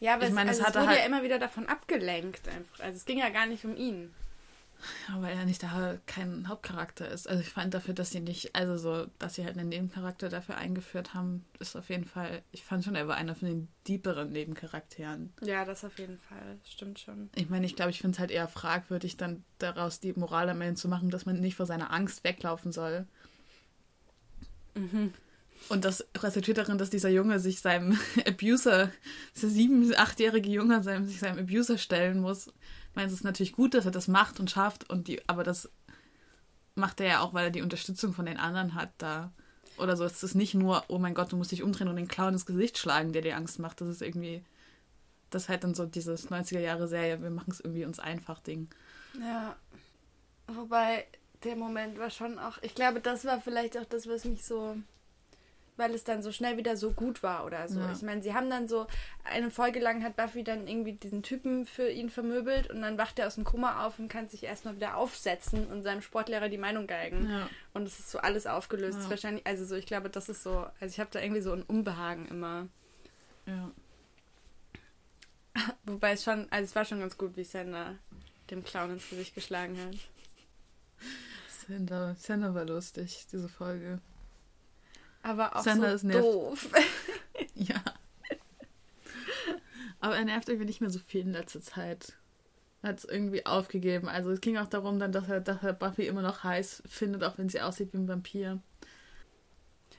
Ja, 0.00 0.14
aber 0.14 0.26
Ich 0.26 0.32
meine, 0.32 0.50
es 0.50 0.58
also 0.58 0.68
es 0.70 0.74
wurde 0.74 0.86
halt- 0.88 0.98
ja 0.98 1.06
immer 1.06 1.22
wieder 1.22 1.38
davon 1.38 1.66
abgelenkt 1.66 2.48
einfach. 2.48 2.80
Also 2.80 2.96
es 2.96 3.04
ging 3.04 3.18
ja 3.18 3.28
gar 3.30 3.46
nicht 3.46 3.64
um 3.64 3.76
ihn. 3.76 4.12
Ja, 5.08 5.22
weil 5.22 5.34
er 5.38 5.44
nicht 5.46 5.62
da 5.62 5.96
kein 6.04 6.48
Hauptcharakter 6.48 7.08
ist. 7.08 7.26
Also 7.28 7.40
ich 7.40 7.48
fand 7.48 7.72
dafür, 7.72 7.94
dass 7.94 8.10
sie 8.10 8.20
nicht, 8.20 8.54
also 8.56 8.76
so, 8.76 9.06
dass 9.18 9.36
sie 9.36 9.44
halt 9.44 9.56
einen 9.56 9.68
Nebencharakter 9.68 10.28
dafür 10.28 10.56
eingeführt 10.58 11.14
haben, 11.14 11.46
ist 11.58 11.76
auf 11.76 11.88
jeden 11.88 12.04
Fall, 12.04 12.42
ich 12.50 12.64
fand 12.64 12.84
schon, 12.84 12.96
er 12.96 13.06
war 13.08 13.16
einer 13.16 13.34
von 13.34 13.48
den 13.48 13.68
deeperen 13.86 14.30
Nebencharakteren. 14.32 15.32
Ja, 15.40 15.64
das 15.64 15.84
auf 15.84 15.98
jeden 15.98 16.18
Fall. 16.18 16.58
Stimmt 16.68 16.98
schon. 16.98 17.30
Ich 17.36 17.48
meine, 17.48 17.64
ich 17.64 17.76
glaube, 17.76 17.92
ich 17.92 18.00
finde 18.00 18.16
es 18.16 18.18
halt 18.18 18.30
eher 18.32 18.48
fragwürdig, 18.48 19.16
dann 19.16 19.44
daraus 19.58 20.00
die 20.00 20.12
Moral 20.12 20.50
am 20.50 20.60
Ende 20.60 20.74
zu 20.74 20.88
machen, 20.88 21.08
dass 21.08 21.24
man 21.24 21.40
nicht 21.40 21.54
vor 21.54 21.66
seiner 21.66 21.90
Angst 21.92 22.24
weglaufen 22.24 22.72
soll. 22.72 23.06
Und 25.68 25.84
das 25.84 26.04
resultiert 26.18 26.58
darin, 26.58 26.78
dass 26.78 26.90
dieser 26.90 27.08
Junge 27.08 27.40
sich 27.40 27.60
seinem 27.60 27.98
Abuser, 28.26 28.90
dieser 29.34 29.48
sieben-, 29.48 29.94
achtjährige 29.96 30.50
Junge, 30.50 30.82
seinem, 30.82 31.06
sich 31.06 31.18
seinem 31.18 31.38
Abuser 31.38 31.78
stellen 31.78 32.20
muss. 32.20 32.48
Ich 32.48 32.96
meine, 32.96 33.08
es 33.08 33.14
ist 33.14 33.24
natürlich 33.24 33.52
gut, 33.52 33.74
dass 33.74 33.86
er 33.86 33.90
das 33.90 34.08
macht 34.08 34.40
und 34.40 34.50
schafft, 34.50 34.90
und 34.90 35.08
die, 35.08 35.26
aber 35.28 35.42
das 35.42 35.70
macht 36.74 37.00
er 37.00 37.06
ja 37.06 37.20
auch, 37.20 37.34
weil 37.34 37.46
er 37.46 37.50
die 37.50 37.62
Unterstützung 37.62 38.12
von 38.12 38.26
den 38.26 38.38
anderen 38.38 38.74
hat 38.74 38.90
da. 38.98 39.32
Oder 39.78 39.96
so. 39.96 40.04
Es 40.04 40.22
ist 40.22 40.34
nicht 40.34 40.54
nur, 40.54 40.84
oh 40.88 40.98
mein 40.98 41.14
Gott, 41.14 41.32
du 41.32 41.36
musst 41.36 41.50
dich 41.50 41.62
umdrehen 41.62 41.88
und 41.88 41.96
den 41.96 42.08
Clown 42.08 42.34
ins 42.34 42.46
Gesicht 42.46 42.78
schlagen, 42.78 43.12
der 43.12 43.22
dir 43.22 43.36
Angst 43.36 43.58
macht. 43.58 43.80
Das 43.80 43.88
ist 43.88 44.02
irgendwie, 44.02 44.44
das 45.30 45.44
ist 45.44 45.48
halt 45.48 45.64
dann 45.64 45.74
so 45.74 45.86
dieses 45.86 46.30
90er-Jahre-Serie, 46.30 47.22
wir 47.22 47.30
machen 47.30 47.50
es 47.50 47.60
irgendwie 47.60 47.84
uns 47.84 47.98
einfach 47.98 48.40
Ding. 48.40 48.68
Ja. 49.20 49.56
Wobei 50.46 51.06
der 51.42 51.56
Moment 51.56 51.98
war 51.98 52.10
schon 52.10 52.38
auch. 52.38 52.58
Ich 52.62 52.74
glaube, 52.74 53.00
das 53.00 53.24
war 53.24 53.40
vielleicht 53.40 53.76
auch 53.78 53.84
das, 53.84 54.08
was 54.08 54.24
mich 54.24 54.44
so. 54.44 54.76
Weil 55.76 55.92
es 55.92 56.04
dann 56.04 56.22
so 56.22 56.30
schnell 56.30 56.56
wieder 56.56 56.76
so 56.76 56.92
gut 56.92 57.24
war 57.24 57.44
oder 57.44 57.68
so. 57.68 57.80
Ja. 57.80 57.90
Ich 57.92 58.02
meine, 58.02 58.22
sie 58.22 58.32
haben 58.32 58.48
dann 58.48 58.68
so 58.68 58.86
eine 59.24 59.50
Folge 59.50 59.80
lang 59.80 60.04
hat 60.04 60.14
Buffy 60.14 60.44
dann 60.44 60.68
irgendwie 60.68 60.92
diesen 60.92 61.24
Typen 61.24 61.66
für 61.66 61.88
ihn 61.88 62.10
vermöbelt 62.10 62.70
und 62.70 62.80
dann 62.82 62.96
wacht 62.96 63.18
er 63.18 63.26
aus 63.26 63.34
dem 63.34 63.42
Koma 63.42 63.84
auf 63.84 63.98
und 63.98 64.08
kann 64.08 64.28
sich 64.28 64.44
erstmal 64.44 64.76
wieder 64.76 64.96
aufsetzen 64.96 65.66
und 65.66 65.82
seinem 65.82 66.00
Sportlehrer 66.00 66.48
die 66.48 66.58
Meinung 66.58 66.86
geigen. 66.86 67.28
Ja. 67.28 67.48
Und 67.72 67.88
es 67.88 67.98
ist 67.98 68.10
so 68.10 68.18
alles 68.18 68.46
aufgelöst. 68.46 69.00
Ja. 69.02 69.10
Wahrscheinlich, 69.10 69.44
also 69.46 69.64
so, 69.64 69.74
ich 69.74 69.86
glaube, 69.86 70.10
das 70.10 70.28
ist 70.28 70.44
so. 70.44 70.66
Also 70.78 70.92
ich 70.92 71.00
habe 71.00 71.10
da 71.12 71.20
irgendwie 71.20 71.42
so 71.42 71.52
ein 71.52 71.62
Unbehagen 71.62 72.26
immer. 72.26 72.68
Ja. 73.46 73.70
Wobei 75.84 76.12
es 76.12 76.22
schon, 76.22 76.46
also 76.50 76.64
es 76.64 76.76
war 76.76 76.84
schon 76.84 77.00
ganz 77.00 77.18
gut, 77.18 77.36
wie 77.36 77.44
Sander 77.44 77.96
dem 78.50 78.62
Clown 78.62 78.90
ins 78.90 79.08
Gesicht 79.08 79.34
geschlagen 79.34 79.76
hat. 79.78 79.94
Sander, 81.66 82.14
Sander 82.18 82.54
war 82.54 82.64
lustig, 82.64 83.26
diese 83.32 83.48
Folge. 83.48 84.00
Aber 85.24 85.56
auch 85.56 85.62
Sander 85.64 85.90
so 85.90 85.94
ist 85.96 86.04
nervt. 86.04 86.22
doof. 86.24 86.68
Ja. 87.56 87.82
Aber 90.00 90.16
er 90.16 90.24
nervt 90.24 90.48
irgendwie 90.48 90.66
nicht 90.66 90.80
mehr 90.80 90.90
so 90.90 90.98
viel 90.98 91.22
in 91.22 91.32
letzter 91.32 91.60
Zeit. 91.60 92.12
Er 92.82 92.90
hat 92.90 92.98
es 92.98 93.04
irgendwie 93.04 93.44
aufgegeben. 93.46 94.08
Also 94.08 94.30
es 94.30 94.40
ging 94.40 94.56
auch 94.58 94.66
darum 94.66 94.98
dann, 94.98 95.12
dass 95.12 95.28
er, 95.28 95.40
dass 95.40 95.62
er 95.62 95.72
Buffy 95.72 96.06
immer 96.06 96.22
noch 96.22 96.44
heiß 96.44 96.82
findet, 96.86 97.24
auch 97.24 97.38
wenn 97.38 97.48
sie 97.48 97.60
aussieht 97.60 97.92
wie 97.92 97.96
ein 97.98 98.08
Vampir. 98.08 98.60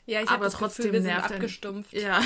Ja, 0.06 0.22
ich 0.22 0.30
habe 0.30 0.44
das 0.46 0.54
trotzdem 0.54 0.86
Gefühl, 0.92 1.04
wir 1.04 1.12
nervt 1.12 1.32
er- 1.32 1.36
abgestumpft. 1.38 1.94
Ja. 1.94 2.22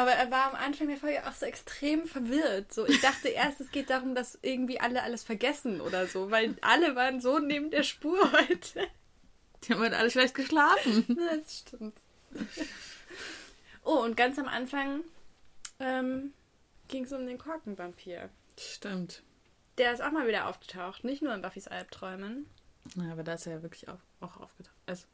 Aber 0.00 0.12
er 0.12 0.30
war 0.30 0.46
am 0.48 0.54
Anfang 0.54 0.88
der 0.88 0.96
Folge 0.96 1.26
auch 1.28 1.34
so 1.34 1.44
extrem 1.44 2.06
verwirrt. 2.06 2.72
So, 2.72 2.86
ich 2.86 3.02
dachte 3.02 3.28
erst, 3.28 3.60
es 3.60 3.70
geht 3.70 3.90
darum, 3.90 4.14
dass 4.14 4.38
irgendwie 4.40 4.80
alle 4.80 5.02
alles 5.02 5.22
vergessen 5.24 5.82
oder 5.82 6.06
so, 6.06 6.30
weil 6.30 6.56
alle 6.62 6.96
waren 6.96 7.20
so 7.20 7.38
neben 7.38 7.70
der 7.70 7.82
Spur 7.82 8.32
heute. 8.32 8.88
Die 9.62 9.74
haben 9.74 9.82
halt 9.82 9.92
alle 9.92 10.10
schlecht 10.10 10.34
geschlafen. 10.34 11.04
Das 11.30 11.58
stimmt. 11.58 11.98
Oh, 13.84 13.98
und 13.98 14.16
ganz 14.16 14.38
am 14.38 14.48
Anfang 14.48 15.02
ähm, 15.80 16.32
ging 16.88 17.04
es 17.04 17.12
um 17.12 17.26
den 17.26 17.36
Korkenvampir. 17.36 18.30
Stimmt. 18.58 19.22
Der 19.76 19.92
ist 19.92 20.00
auch 20.00 20.12
mal 20.12 20.26
wieder 20.26 20.48
aufgetaucht, 20.48 21.04
nicht 21.04 21.20
nur 21.20 21.34
in 21.34 21.42
Buffys 21.42 21.68
Albträumen. 21.68 22.48
Ja, 22.94 23.12
aber 23.12 23.22
da 23.22 23.34
ist 23.34 23.46
er 23.46 23.56
ja 23.56 23.62
wirklich 23.62 23.86
auf, 23.88 24.00
auch 24.20 24.38
aufgetaucht. 24.38 24.74
Also, 24.86 25.04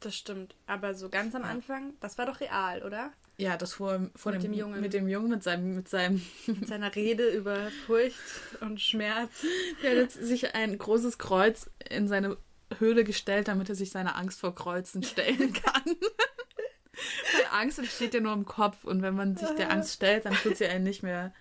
Das 0.00 0.16
stimmt. 0.16 0.54
Aber 0.66 0.94
so 0.94 1.10
ganz 1.10 1.34
am. 1.34 1.44
Anfang, 1.44 1.92
das 2.00 2.16
war 2.16 2.24
doch 2.24 2.40
real, 2.40 2.82
oder? 2.82 3.12
Ja, 3.42 3.56
das 3.56 3.74
vor, 3.74 4.08
vor 4.14 4.32
Mit 4.32 4.44
dem, 4.44 4.52
dem 4.52 4.58
Jungen. 4.58 4.80
Mit 4.80 4.92
dem 4.92 5.08
Jungen, 5.08 5.28
mit 5.28 5.42
seinem, 5.42 5.74
mit 5.74 5.88
seinem 5.88 6.22
Mit 6.46 6.68
seiner 6.68 6.94
Rede 6.94 7.28
über 7.28 7.70
Furcht 7.86 8.16
und 8.60 8.80
Schmerz. 8.80 9.44
Der 9.82 9.90
hat 9.90 9.96
jetzt 9.98 10.14
sich 10.14 10.54
ein 10.54 10.78
großes 10.78 11.18
Kreuz 11.18 11.68
in 11.90 12.06
seine 12.06 12.36
Höhle 12.78 13.02
gestellt, 13.02 13.48
damit 13.48 13.68
er 13.68 13.74
sich 13.74 13.90
seiner 13.90 14.16
Angst 14.16 14.40
vor 14.40 14.54
Kreuzen 14.54 15.02
stellen 15.02 15.52
kann. 15.64 15.82
Weil 15.84 17.46
Angst 17.50 17.80
entsteht 17.80 18.14
ja 18.14 18.20
nur 18.20 18.32
im 18.32 18.46
Kopf 18.46 18.84
und 18.84 19.02
wenn 19.02 19.14
man 19.14 19.36
sich 19.36 19.50
der 19.50 19.72
Angst 19.72 19.94
stellt, 19.94 20.24
dann 20.24 20.34
tut 20.34 20.56
sie 20.56 20.66
einen 20.66 20.84
nicht 20.84 21.02
mehr 21.02 21.34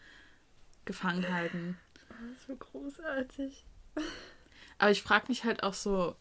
gefangen 0.86 1.32
halten. 1.32 1.78
So 2.48 2.56
großartig. 2.56 3.64
Aber 4.80 4.90
ich 4.90 5.04
frage 5.04 5.26
mich 5.28 5.44
halt 5.44 5.62
auch 5.62 5.76
so, 5.76 6.16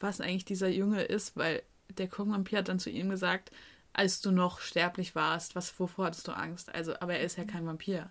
was 0.00 0.22
eigentlich 0.22 0.46
dieser 0.46 0.68
Junge 0.68 1.02
ist, 1.02 1.36
weil 1.36 1.62
der 1.90 2.08
Kung-Vampir 2.08 2.58
hat 2.58 2.68
dann 2.68 2.78
zu 2.78 2.88
ihm 2.88 3.10
gesagt, 3.10 3.50
als 3.98 4.20
du 4.20 4.30
noch 4.30 4.60
sterblich 4.60 5.16
warst, 5.16 5.56
was, 5.56 5.78
wovor 5.80 6.06
hattest 6.06 6.28
du 6.28 6.32
Angst? 6.32 6.72
Also, 6.72 6.94
aber 7.00 7.14
er 7.14 7.24
ist 7.24 7.36
ja 7.36 7.44
kein 7.44 7.66
Vampir, 7.66 8.10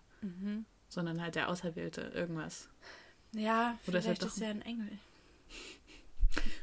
sondern 0.90 1.22
halt 1.22 1.36
der 1.36 1.48
Auserwählte, 1.48 2.02
irgendwas. 2.14 2.68
Ja, 3.32 3.78
Oder 3.88 4.00
ist 4.00 4.06
er 4.06 4.16
vielleicht 4.16 4.24
doch 4.24 4.28
ist 4.28 4.42
er 4.42 4.50
ein 4.50 4.62
Engel. 4.62 5.00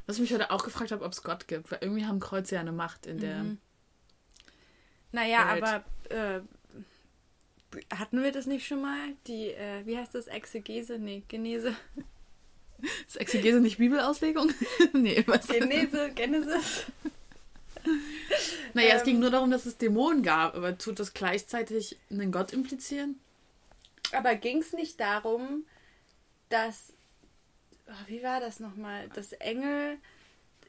Was 0.06 0.16
ich 0.16 0.22
mich 0.22 0.32
heute 0.34 0.50
auch 0.50 0.62
gefragt 0.62 0.92
habe, 0.92 1.02
ob 1.02 1.12
es 1.12 1.22
Gott 1.22 1.48
gibt, 1.48 1.70
weil 1.72 1.78
irgendwie 1.80 2.04
haben 2.04 2.20
Kreuze 2.20 2.56
ja 2.56 2.60
eine 2.60 2.72
Macht 2.72 3.06
in 3.06 3.18
der. 3.18 3.44
Mhm. 3.44 3.58
Naja, 5.12 5.54
Welt. 5.54 5.62
aber 5.62 5.84
äh, 6.10 6.40
hatten 7.96 8.22
wir 8.22 8.30
das 8.30 8.46
nicht 8.46 8.66
schon 8.66 8.82
mal? 8.82 9.14
Die, 9.26 9.52
äh, 9.52 9.86
wie 9.86 9.96
heißt 9.96 10.14
das? 10.14 10.26
Exegese? 10.26 10.98
Nee, 10.98 11.22
Genese. 11.28 11.74
Ist 13.06 13.16
Exegese 13.16 13.60
nicht 13.60 13.78
Bibelauslegung? 13.78 14.52
nee, 14.92 15.24
was? 15.26 15.46
Genese, 15.46 16.10
Genesis. 16.14 16.84
Naja, 18.74 18.94
es 18.94 19.00
Ähm. 19.02 19.06
ging 19.06 19.18
nur 19.20 19.30
darum, 19.30 19.50
dass 19.50 19.66
es 19.66 19.78
Dämonen 19.78 20.22
gab, 20.22 20.54
aber 20.54 20.76
tut 20.78 20.98
das 20.98 21.14
gleichzeitig 21.14 21.98
einen 22.10 22.32
Gott 22.32 22.52
implizieren? 22.52 23.18
Aber 24.12 24.34
ging 24.34 24.58
es 24.58 24.72
nicht 24.72 25.00
darum, 25.00 25.64
dass. 26.48 26.92
Oh, 27.86 28.08
wie 28.08 28.22
war 28.22 28.40
das 28.40 28.60
nochmal? 28.60 29.08
Dass 29.10 29.32
Engel. 29.32 29.98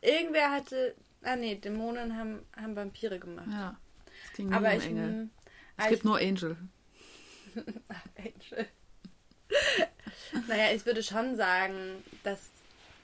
Irgendwer 0.01 0.51
hatte. 0.51 0.95
Ah, 1.24 1.35
nee, 1.35 1.55
Dämonen 1.55 2.15
haben, 2.17 2.45
haben 2.55 2.75
Vampire 2.75 3.19
gemacht. 3.19 3.47
Ja. 3.51 3.77
Es 4.29 4.38
ging 4.38 4.50
nur 4.50 4.57
Aber 4.57 4.71
um 4.71 4.77
ich. 4.77 4.85
Engel. 4.85 5.29
Es 5.77 5.88
gibt 5.88 6.00
ich 6.00 6.03
nur 6.03 6.17
Angel. 6.17 6.57
Angel. 8.17 8.67
naja, 10.47 10.74
ich 10.75 10.85
würde 10.85 11.01
schon 11.03 11.35
sagen, 11.35 12.03
dass 12.24 12.50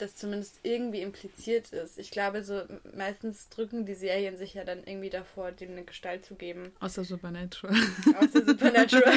das 0.02 0.16
zumindest 0.16 0.60
irgendwie 0.64 1.02
impliziert 1.02 1.72
ist. 1.72 1.98
Ich 2.00 2.12
glaube, 2.12 2.44
so 2.44 2.64
meistens 2.96 3.50
drücken 3.50 3.86
die 3.86 3.96
Serien 3.96 4.38
sich 4.38 4.54
ja 4.54 4.64
dann 4.64 4.84
irgendwie 4.84 5.10
davor, 5.10 5.52
dem 5.52 5.72
eine 5.72 5.84
Gestalt 5.84 6.26
zu 6.26 6.36
geben. 6.36 6.72
Außer 6.80 7.04
Supernatural. 7.04 7.76
Außer 8.20 8.46
Supernatural. 8.46 9.14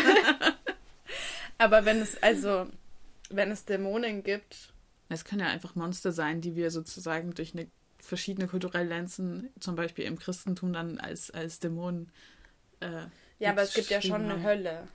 Aber 1.58 1.84
wenn 1.84 2.00
es, 2.00 2.22
also, 2.22 2.66
wenn 3.30 3.50
es 3.50 3.64
Dämonen 3.64 4.22
gibt, 4.22 4.72
Es 5.08 5.24
können 5.24 5.40
ja 5.40 5.48
einfach 5.48 5.74
Monster 5.74 6.12
sein, 6.12 6.40
die 6.40 6.56
wir 6.56 6.70
sozusagen 6.70 7.34
durch 7.34 7.54
eine 7.54 7.68
verschiedene 7.98 8.48
kulturelle 8.48 8.88
Lenzen, 8.88 9.50
zum 9.60 9.76
Beispiel 9.76 10.04
im 10.04 10.18
Christentum, 10.18 10.72
dann 10.72 10.98
als, 10.98 11.30
als 11.30 11.58
Dämonen. 11.60 12.10
Äh, 12.80 13.06
ja, 13.38 13.50
aber 13.50 13.62
es 13.62 13.74
gibt 13.74 13.90
ja 13.90 14.02
schon 14.02 14.30
eine. 14.30 14.42
Hölle. 14.42 14.88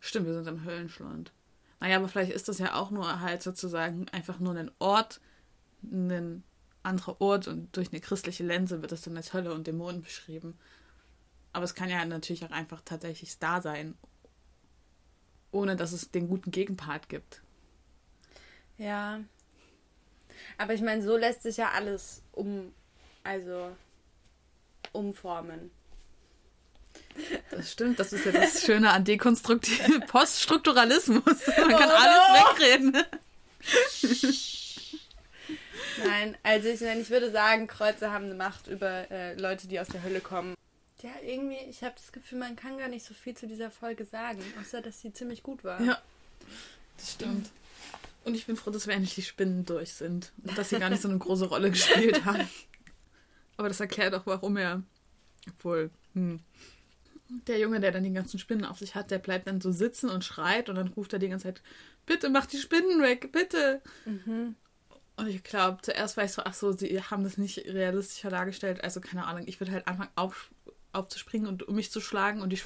Stimmt, 0.00 0.26
wir 0.26 0.34
sind 0.34 0.46
im 0.46 0.64
Höllenschlund. 0.64 1.32
Naja, 1.80 1.96
aber 1.96 2.08
vielleicht 2.08 2.32
ist 2.32 2.48
das 2.48 2.58
ja 2.58 2.74
auch 2.74 2.90
nur 2.90 3.20
halt 3.20 3.42
sozusagen 3.42 4.08
einfach 4.10 4.38
nur 4.38 4.56
ein 4.56 4.70
Ort, 4.78 5.20
ein 5.82 6.42
anderer 6.82 7.20
Ort 7.20 7.48
und 7.48 7.76
durch 7.76 7.92
eine 7.92 8.00
christliche 8.00 8.44
Linse 8.44 8.80
wird 8.80 8.92
das 8.92 9.02
dann 9.02 9.16
als 9.16 9.34
Hölle 9.34 9.52
und 9.52 9.66
Dämonen 9.66 10.02
beschrieben. 10.02 10.58
Aber 11.52 11.64
es 11.64 11.74
kann 11.74 11.88
ja 11.88 12.04
natürlich 12.04 12.44
auch 12.44 12.50
einfach 12.50 12.80
tatsächlich 12.84 13.38
da 13.38 13.60
sein, 13.60 13.94
ohne 15.50 15.76
dass 15.76 15.92
es 15.92 16.10
den 16.10 16.28
guten 16.28 16.50
Gegenpart 16.50 17.08
gibt. 17.08 17.42
Ja. 18.78 19.20
Aber 20.58 20.74
ich 20.74 20.82
meine, 20.82 21.02
so 21.02 21.16
lässt 21.16 21.42
sich 21.42 21.56
ja 21.56 21.70
alles 21.70 22.22
um, 22.32 22.72
also 23.24 23.74
umformen. 24.92 25.70
Das 27.50 27.72
stimmt, 27.72 27.98
das 27.98 28.12
ist 28.12 28.26
ja 28.26 28.32
das 28.32 28.62
Schöne 28.62 28.90
an 28.90 29.04
dekonstruktiv 29.04 29.80
Poststrukturalismus. 30.06 31.24
Man 31.46 31.70
kann 31.70 31.88
Oh 31.88 31.94
alles 31.94 32.18
no. 32.28 32.34
wegreden. 32.58 32.96
Nein, 36.04 36.36
also 36.42 36.68
ich 36.68 36.82
ich 36.82 37.10
würde 37.10 37.30
sagen, 37.30 37.66
Kreuze 37.66 38.10
haben 38.10 38.26
eine 38.26 38.34
Macht 38.34 38.66
über 38.68 39.10
äh, 39.10 39.34
Leute, 39.34 39.66
die 39.66 39.80
aus 39.80 39.88
der 39.88 40.02
Hölle 40.02 40.20
kommen. 40.20 40.54
Ja, 41.02 41.10
irgendwie, 41.24 41.58
ich 41.68 41.82
habe 41.82 41.94
das 41.96 42.12
Gefühl, 42.12 42.38
man 42.38 42.56
kann 42.56 42.78
gar 42.78 42.88
nicht 42.88 43.04
so 43.04 43.14
viel 43.14 43.36
zu 43.36 43.46
dieser 43.46 43.70
Folge 43.70 44.04
sagen, 44.04 44.42
außer 44.60 44.82
dass 44.82 45.00
sie 45.00 45.12
ziemlich 45.12 45.42
gut 45.42 45.64
war. 45.64 45.80
Ja, 45.80 45.98
das 46.96 47.12
stimmt. 47.12 47.50
Und 48.24 48.34
ich 48.34 48.46
bin 48.46 48.56
froh, 48.56 48.70
dass 48.70 48.86
wir 48.86 48.94
endlich 48.94 49.14
die 49.14 49.22
Spinnen 49.22 49.64
durch 49.64 49.92
sind. 49.92 50.32
Und 50.42 50.58
dass 50.58 50.70
sie 50.70 50.78
gar 50.78 50.90
nicht 50.90 51.02
so 51.02 51.08
eine 51.08 51.18
große 51.18 51.46
Rolle 51.46 51.70
gespielt 51.70 52.24
haben. 52.24 52.48
Aber 53.56 53.68
das 53.68 53.78
erklärt 53.78 54.14
auch, 54.14 54.26
warum 54.26 54.56
er. 54.56 54.82
Obwohl, 55.48 55.90
hm. 56.14 56.40
Der 57.28 57.58
Junge, 57.58 57.80
der 57.80 57.92
dann 57.92 58.04
die 58.04 58.12
ganzen 58.12 58.38
Spinnen 58.38 58.64
auf 58.64 58.78
sich 58.78 58.94
hat, 58.94 59.10
der 59.10 59.18
bleibt 59.18 59.48
dann 59.48 59.60
so 59.60 59.72
sitzen 59.72 60.10
und 60.10 60.24
schreit 60.24 60.68
und 60.68 60.76
dann 60.76 60.88
ruft 60.88 61.12
er 61.12 61.18
die 61.18 61.28
ganze 61.28 61.44
Zeit: 61.44 61.62
Bitte 62.06 62.28
mach 62.28 62.46
die 62.46 62.58
Spinnen 62.58 63.02
weg, 63.02 63.32
bitte. 63.32 63.82
Mhm. 64.04 64.54
Und 65.16 65.28
ich 65.28 65.42
glaube, 65.42 65.78
zuerst 65.82 66.16
war 66.16 66.24
ich 66.24 66.32
so, 66.32 66.42
ach 66.44 66.54
so, 66.54 66.72
sie 66.72 67.00
haben 67.00 67.24
das 67.24 67.38
nicht 67.38 67.58
realistischer 67.66 68.28
dargestellt. 68.28 68.84
Also 68.84 69.00
keine 69.00 69.24
Ahnung, 69.24 69.44
ich 69.46 69.60
würde 69.60 69.72
halt 69.72 69.88
anfangen 69.88 70.10
auf, 70.14 70.50
aufzuspringen 70.92 71.48
und 71.48 71.66
um 71.66 71.74
mich 71.74 71.90
zu 71.90 72.00
schlagen 72.00 72.42
und 72.42 72.50
die, 72.50 72.60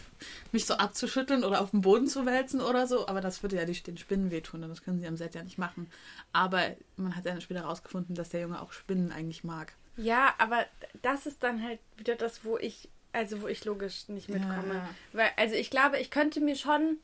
mich 0.51 0.67
so 0.67 0.75
abzuschütteln 0.75 1.45
oder 1.45 1.61
auf 1.61 1.71
den 1.71 1.81
Boden 1.81 2.09
zu 2.09 2.27
wälzen 2.27 2.61
oder 2.61 2.89
so. 2.89 3.07
Aber 3.07 3.21
das 3.21 3.43
würde 3.43 3.57
ja 3.57 3.65
die, 3.65 3.81
den 3.81 3.99
Spinnen 3.99 4.33
wehtun 4.33 4.65
und 4.65 4.69
das 4.69 4.83
können 4.83 4.99
sie 4.99 5.07
am 5.07 5.17
Set 5.17 5.37
ja 5.37 5.45
nicht 5.45 5.59
machen. 5.59 5.89
Aber 6.33 6.77
man 6.97 7.15
hat 7.15 7.25
dann 7.25 7.41
später 7.41 7.61
herausgefunden, 7.61 8.17
dass 8.17 8.31
der 8.31 8.41
Junge 8.41 8.61
auch 8.61 8.73
Spinnen 8.73 9.13
eigentlich 9.13 9.45
mag. 9.45 9.75
Ja, 9.97 10.35
aber 10.39 10.65
das 11.03 11.27
ist 11.27 11.43
dann 11.43 11.63
halt 11.63 11.79
wieder 11.97 12.17
das, 12.17 12.45
wo 12.45 12.59
ich, 12.59 12.89
also 13.13 13.43
wo 13.43 13.49
ich 13.49 13.65
logisch 13.65 14.09
nicht 14.09 14.29
mitkomme. 14.29 14.75
Ja. 14.75 14.95
Weil, 15.13 15.31
also 15.37 15.55
ich 15.55 15.71
glaube, 15.71 15.99
ich 15.99 16.11
könnte 16.11 16.41
mir 16.41 16.57
schon, 16.57 16.99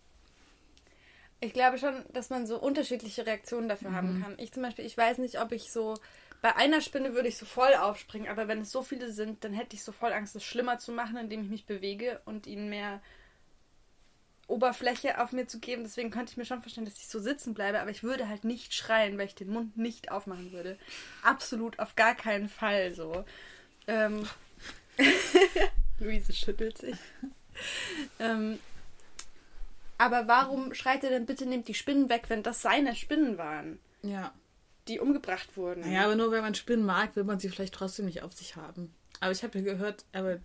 ich 1.41 1.53
glaube 1.53 1.79
schon, 1.79 2.05
dass 2.13 2.31
man 2.31 2.47
so 2.47 2.59
unterschiedliche 2.59 3.27
Reaktionen 3.27 3.69
dafür 3.69 3.93
haben 3.93 4.23
kann. 4.23 4.35
Ich 4.39 4.53
zum 4.53 4.63
Beispiel, 4.63 4.85
ich 4.85 4.97
weiß 4.97 5.19
nicht, 5.19 5.41
ob 5.41 5.53
ich 5.53 5.73
so, 5.73 5.95
bei 6.43 6.55
einer 6.57 6.81
Spinne 6.81 7.15
würde 7.15 7.29
ich 7.29 7.37
so 7.37 7.47
voll 7.47 7.75
aufspringen, 7.75 8.29
aber 8.29 8.49
wenn 8.49 8.61
es 8.61 8.71
so 8.71 8.83
viele 8.83 9.11
sind, 9.11 9.43
dann 9.45 9.53
hätte 9.53 9.75
ich 9.75 9.83
so 9.83 9.93
voll 9.93 10.13
Angst, 10.13 10.37
es 10.37 10.45
schlimmer 10.45 10.79
zu 10.79 10.93
machen, 10.93 11.17
indem 11.17 11.43
ich 11.43 11.51
mich 11.51 11.67
bewege 11.67 12.21
und 12.25 12.47
ihnen 12.47 12.69
mehr 12.69 13.01
Oberfläche 14.49 15.21
auf 15.21 15.33
mir 15.33 15.47
zu 15.47 15.59
geben. 15.59 15.83
Deswegen 15.83 16.11
könnte 16.11 16.31
ich 16.31 16.37
mir 16.37 16.45
schon 16.45 16.63
vorstellen, 16.63 16.87
dass 16.87 16.99
ich 16.99 17.09
so 17.09 17.19
sitzen 17.19 17.55
bleibe, 17.55 17.81
aber 17.81 17.91
ich 17.91 18.03
würde 18.03 18.29
halt 18.29 18.45
nicht 18.45 18.75
schreien, 18.75 19.19
weil 19.19 19.27
ich 19.27 19.35
den 19.35 19.51
Mund 19.51 19.77
nicht 19.77 20.11
aufmachen 20.11 20.53
würde. 20.53 20.79
Absolut 21.23 21.79
auf 21.79 21.97
gar 21.97 22.15
keinen 22.15 22.49
Fall 22.49 22.95
so. 22.95 23.25
Ähm, 23.89 24.27
Luise 25.99 26.33
schüttelt 26.33 26.79
sich. 26.79 26.97
ähm, 28.19 28.59
aber 29.99 30.29
warum 30.29 30.75
schreit 30.75 31.05
er 31.05 31.11
denn 31.11 31.27
bitte, 31.27 31.47
nehmt 31.47 31.69
die 31.69 31.75
Spinnen 31.75 32.09
weg, 32.09 32.25
wenn 32.29 32.43
das 32.43 32.61
seine 32.63 32.95
Spinnen 32.95 33.39
waren, 33.39 33.79
Ja. 34.03 34.35
die 34.89 35.01
umgebracht 35.01 35.57
wurden? 35.57 35.81
Naja, 35.81 36.05
aber 36.05 36.17
nur 36.17 36.31
wenn 36.31 36.43
man 36.43 36.55
Spinnen 36.55 36.85
mag, 36.85 37.17
will 37.17 37.25
man 37.25 37.39
sie 37.39 37.49
vielleicht 37.49 37.75
trotzdem 37.75 38.05
nicht 38.07 38.23
auf 38.23 38.33
sich 38.35 38.57
haben. 38.57 38.95
Aber 39.21 39.33
ich 39.33 39.43
habe 39.43 39.59
ja 39.59 39.65
gehört, 39.65 40.05
aber 40.13 40.39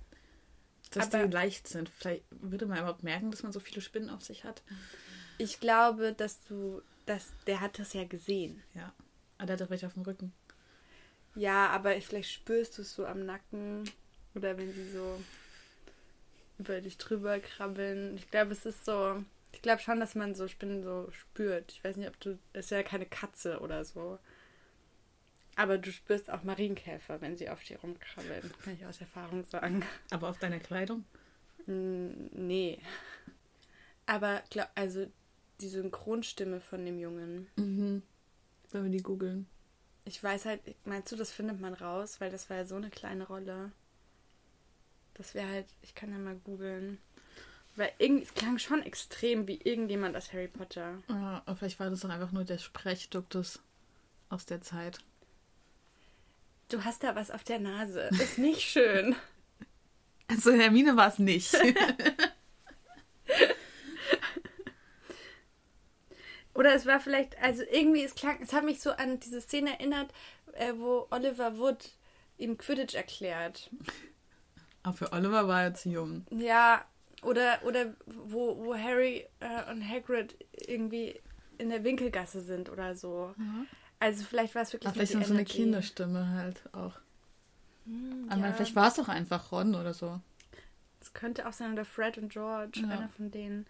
dass 0.91 1.13
Aber- 1.13 1.25
die 1.27 1.33
leicht 1.33 1.67
sind. 1.67 1.89
Vielleicht 1.89 2.23
würde 2.31 2.65
man 2.65 2.77
überhaupt 2.79 3.03
merken, 3.03 3.31
dass 3.31 3.43
man 3.43 3.51
so 3.51 3.59
viele 3.59 3.81
Spinnen 3.81 4.09
auf 4.09 4.21
sich 4.23 4.43
hat. 4.45 4.61
Ich 5.37 5.59
glaube, 5.59 6.13
dass 6.13 6.41
du, 6.45 6.81
dass 7.05 7.31
der 7.47 7.59
hat 7.61 7.77
das 7.79 7.93
ja 7.93 8.05
gesehen. 8.05 8.61
Ja. 8.73 8.93
Aber 9.37 9.47
der 9.47 9.53
hat 9.55 9.61
doch 9.61 9.69
welche 9.69 9.87
auf 9.87 9.93
dem 9.93 10.03
Rücken. 10.03 10.31
Ja, 11.35 11.67
aber 11.69 11.99
vielleicht 12.01 12.31
spürst 12.31 12.77
du 12.77 12.81
es 12.83 12.93
so 12.93 13.05
am 13.05 13.25
Nacken 13.25 13.89
oder 14.35 14.57
wenn 14.57 14.73
sie 14.73 14.89
so 14.91 15.19
über 16.61 16.81
dich 16.81 16.97
drüber 16.97 17.39
krabbeln. 17.39 18.15
Ich 18.15 18.29
glaube, 18.29 18.51
es 18.51 18.65
ist 18.65 18.85
so. 18.85 19.23
Ich 19.51 19.61
glaube 19.61 19.81
schon, 19.81 19.99
dass 19.99 20.15
man 20.15 20.33
so 20.33 20.47
Spinnen 20.47 20.83
so 20.83 21.09
spürt. 21.11 21.71
Ich 21.73 21.83
weiß 21.83 21.97
nicht, 21.97 22.07
ob 22.07 22.19
du. 22.19 22.39
Es 22.53 22.65
ist 22.65 22.71
ja 22.71 22.83
keine 22.83 23.05
Katze 23.05 23.59
oder 23.59 23.83
so. 23.83 24.19
Aber 25.57 25.77
du 25.77 25.91
spürst 25.91 26.31
auch 26.31 26.43
Marienkäfer, 26.43 27.19
wenn 27.19 27.35
sie 27.35 27.49
auf 27.49 27.61
dir 27.63 27.79
rumkrabbeln. 27.79 28.53
Kann 28.63 28.73
ich 28.73 28.85
aus 28.85 29.01
Erfahrung 29.01 29.43
sagen. 29.43 29.83
Aber 30.09 30.29
auf 30.29 30.39
deiner 30.39 30.59
Kleidung? 30.59 31.03
Nee. 31.65 32.79
Aber 34.05 34.41
glaub, 34.49 34.69
also 34.75 35.05
die 35.59 35.67
Synchronstimme 35.67 36.61
von 36.61 36.85
dem 36.85 36.97
Jungen. 36.97 37.47
Mhm. 37.57 38.01
Wenn 38.71 38.83
wir 38.83 38.91
die 38.91 39.03
googeln. 39.03 39.47
Ich 40.05 40.23
weiß 40.23 40.45
halt, 40.45 40.61
meinst 40.85 41.11
du, 41.11 41.15
das 41.17 41.31
findet 41.31 41.59
man 41.59 41.73
raus? 41.73 42.21
Weil 42.21 42.31
das 42.31 42.49
war 42.49 42.57
ja 42.57 42.65
so 42.65 42.75
eine 42.75 42.89
kleine 42.89 43.27
Rolle. 43.27 43.71
Das 45.15 45.35
wäre 45.35 45.47
halt, 45.47 45.67
ich 45.81 45.95
kann 45.95 46.11
ja 46.11 46.17
mal 46.17 46.35
googeln. 46.35 46.99
Weil 47.75 47.91
irgendwie, 47.99 48.23
es 48.23 48.33
klang 48.33 48.57
schon 48.59 48.83
extrem 48.83 49.47
wie 49.47 49.61
irgendjemand 49.61 50.15
aus 50.17 50.33
Harry 50.33 50.47
Potter. 50.47 51.01
Ja, 51.07 51.41
aber 51.45 51.55
vielleicht 51.55 51.79
war 51.79 51.89
das 51.89 52.01
doch 52.01 52.09
einfach 52.09 52.31
nur 52.31 52.43
der 52.43 52.57
Sprechduktus 52.57 53.59
aus 54.29 54.45
der 54.45 54.61
Zeit. 54.61 54.99
Du 56.69 56.83
hast 56.83 57.03
da 57.03 57.15
was 57.15 57.31
auf 57.31 57.43
der 57.43 57.59
Nase. 57.59 58.09
Ist 58.11 58.37
nicht 58.37 58.61
schön. 58.61 59.15
Also 60.27 60.53
Hermine 60.53 60.95
war 60.95 61.09
es 61.09 61.19
nicht. 61.19 61.53
Oder 66.53 66.73
es 66.73 66.85
war 66.85 67.01
vielleicht, 67.01 67.37
also 67.41 67.63
irgendwie, 67.69 68.05
es 68.05 68.15
klang, 68.15 68.41
es 68.41 68.53
hat 68.53 68.63
mich 68.63 68.79
so 68.79 68.91
an 68.91 69.19
diese 69.19 69.41
Szene 69.41 69.71
erinnert, 69.71 70.13
äh, 70.53 70.71
wo 70.77 71.07
Oliver 71.11 71.57
Wood 71.57 71.89
ihm 72.37 72.57
Quidditch 72.57 72.95
erklärt. 72.95 73.69
Aber 74.83 74.93
für 74.97 75.11
Oliver 75.13 75.47
war 75.47 75.63
er 75.63 75.73
zu 75.73 75.89
jung. 75.89 76.25
Ja, 76.31 76.83
oder, 77.23 77.59
oder 77.63 77.93
wo, 78.05 78.57
wo 78.65 78.75
Harry 78.75 79.25
äh, 79.39 79.71
und 79.71 79.87
Hagrid 79.87 80.35
irgendwie 80.67 81.19
in 81.57 81.69
der 81.69 81.83
Winkelgasse 81.83 82.41
sind 82.41 82.69
oder 82.69 82.95
so. 82.95 83.35
Also 83.99 84.23
vielleicht 84.23 84.55
war 84.55 84.63
es 84.63 84.73
wirklich 84.73 84.87
Aber 84.87 84.95
vielleicht 84.95 85.13
nur 85.13 85.23
so 85.23 85.33
eine. 85.35 85.45
Kinderstimme 85.45 86.29
halt 86.29 86.63
auch. 86.73 86.95
Hm, 87.85 88.25
Aber 88.29 88.47
ja. 88.47 88.53
vielleicht 88.53 88.75
war 88.75 88.87
es 88.87 88.95
doch 88.95 89.09
einfach 89.09 89.51
Ron 89.51 89.75
oder 89.75 89.93
so. 89.93 90.19
Es 90.99 91.13
könnte 91.13 91.47
auch 91.47 91.53
sein, 91.53 91.73
oder 91.73 91.85
Fred 91.85 92.17
und 92.17 92.31
George, 92.31 92.79
Ja. 92.81 92.89
einer 92.89 93.09
von 93.09 93.29
denen. 93.31 93.65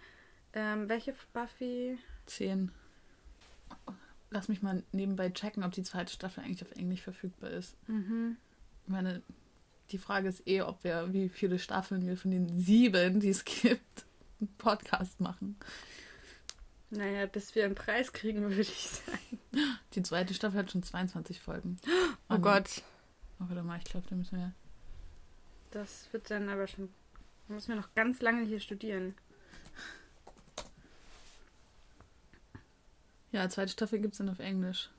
Ähm, 0.53 0.87
welche 0.89 1.13
Buffy? 1.33 1.97
Zehn. 2.25 2.71
Lass 4.29 4.47
mich 4.47 4.61
mal 4.61 4.83
nebenbei 4.93 5.29
checken, 5.29 5.63
ob 5.63 5.71
die 5.73 5.83
zweite 5.83 6.11
Staffel 6.13 6.43
eigentlich 6.43 6.61
auf 6.61 6.71
Englisch 6.77 7.01
verfügbar 7.01 7.49
ist. 7.51 7.75
Mhm. 7.87 8.37
Ich 8.85 8.89
meine, 8.89 9.21
die 9.91 9.97
Frage 9.97 10.29
ist 10.29 10.47
eh, 10.47 10.61
ob 10.61 10.83
wir, 10.83 11.13
wie 11.13 11.29
viele 11.29 11.59
Staffeln 11.59 12.05
wir 12.05 12.17
von 12.17 12.31
den 12.31 12.57
sieben, 12.59 13.19
die 13.19 13.29
es 13.29 13.43
gibt, 13.43 14.05
einen 14.39 14.53
Podcast 14.57 15.19
machen. 15.19 15.57
Naja, 16.89 17.25
bis 17.25 17.55
wir 17.55 17.65
einen 17.65 17.75
Preis 17.75 18.11
kriegen, 18.13 18.41
würde 18.49 18.61
ich 18.61 18.89
sagen. 18.89 19.39
Die 19.93 20.03
zweite 20.03 20.33
Staffel 20.33 20.59
hat 20.59 20.71
schon 20.71 20.83
22 20.83 21.39
Folgen. 21.39 21.77
Oh 22.29 22.37
Gott. 22.37 22.83
Oh, 23.39 23.45
warte 23.47 23.63
mal, 23.63 23.77
ich 23.77 23.85
glaube, 23.85 24.07
da 24.09 24.15
müssen 24.15 24.37
wir. 24.37 24.53
Das 25.71 26.07
wird 26.11 26.29
dann 26.29 26.49
aber 26.49 26.67
schon. 26.67 26.89
Da 27.47 27.53
müssen 27.53 27.69
wir 27.69 27.75
noch 27.75 27.93
ganz 27.95 28.21
lange 28.21 28.45
hier 28.45 28.59
studieren. 28.59 29.15
Ja, 33.31 33.47
zweite 33.49 33.71
Staffel 33.71 33.99
gibt 33.99 34.13
es 34.13 34.17
dann 34.17 34.29
auf 34.29 34.39
Englisch. 34.39 34.89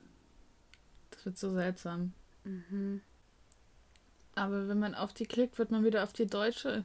Das 1.11 1.25
wird 1.25 1.37
so 1.37 1.53
seltsam. 1.53 2.13
Mhm. 2.43 3.01
Aber 4.35 4.67
wenn 4.67 4.79
man 4.79 4.95
auf 4.95 5.13
die 5.13 5.25
klickt, 5.25 5.59
wird 5.59 5.71
man 5.71 5.83
wieder 5.83 6.03
auf 6.03 6.13
die 6.13 6.27
deutsche 6.27 6.83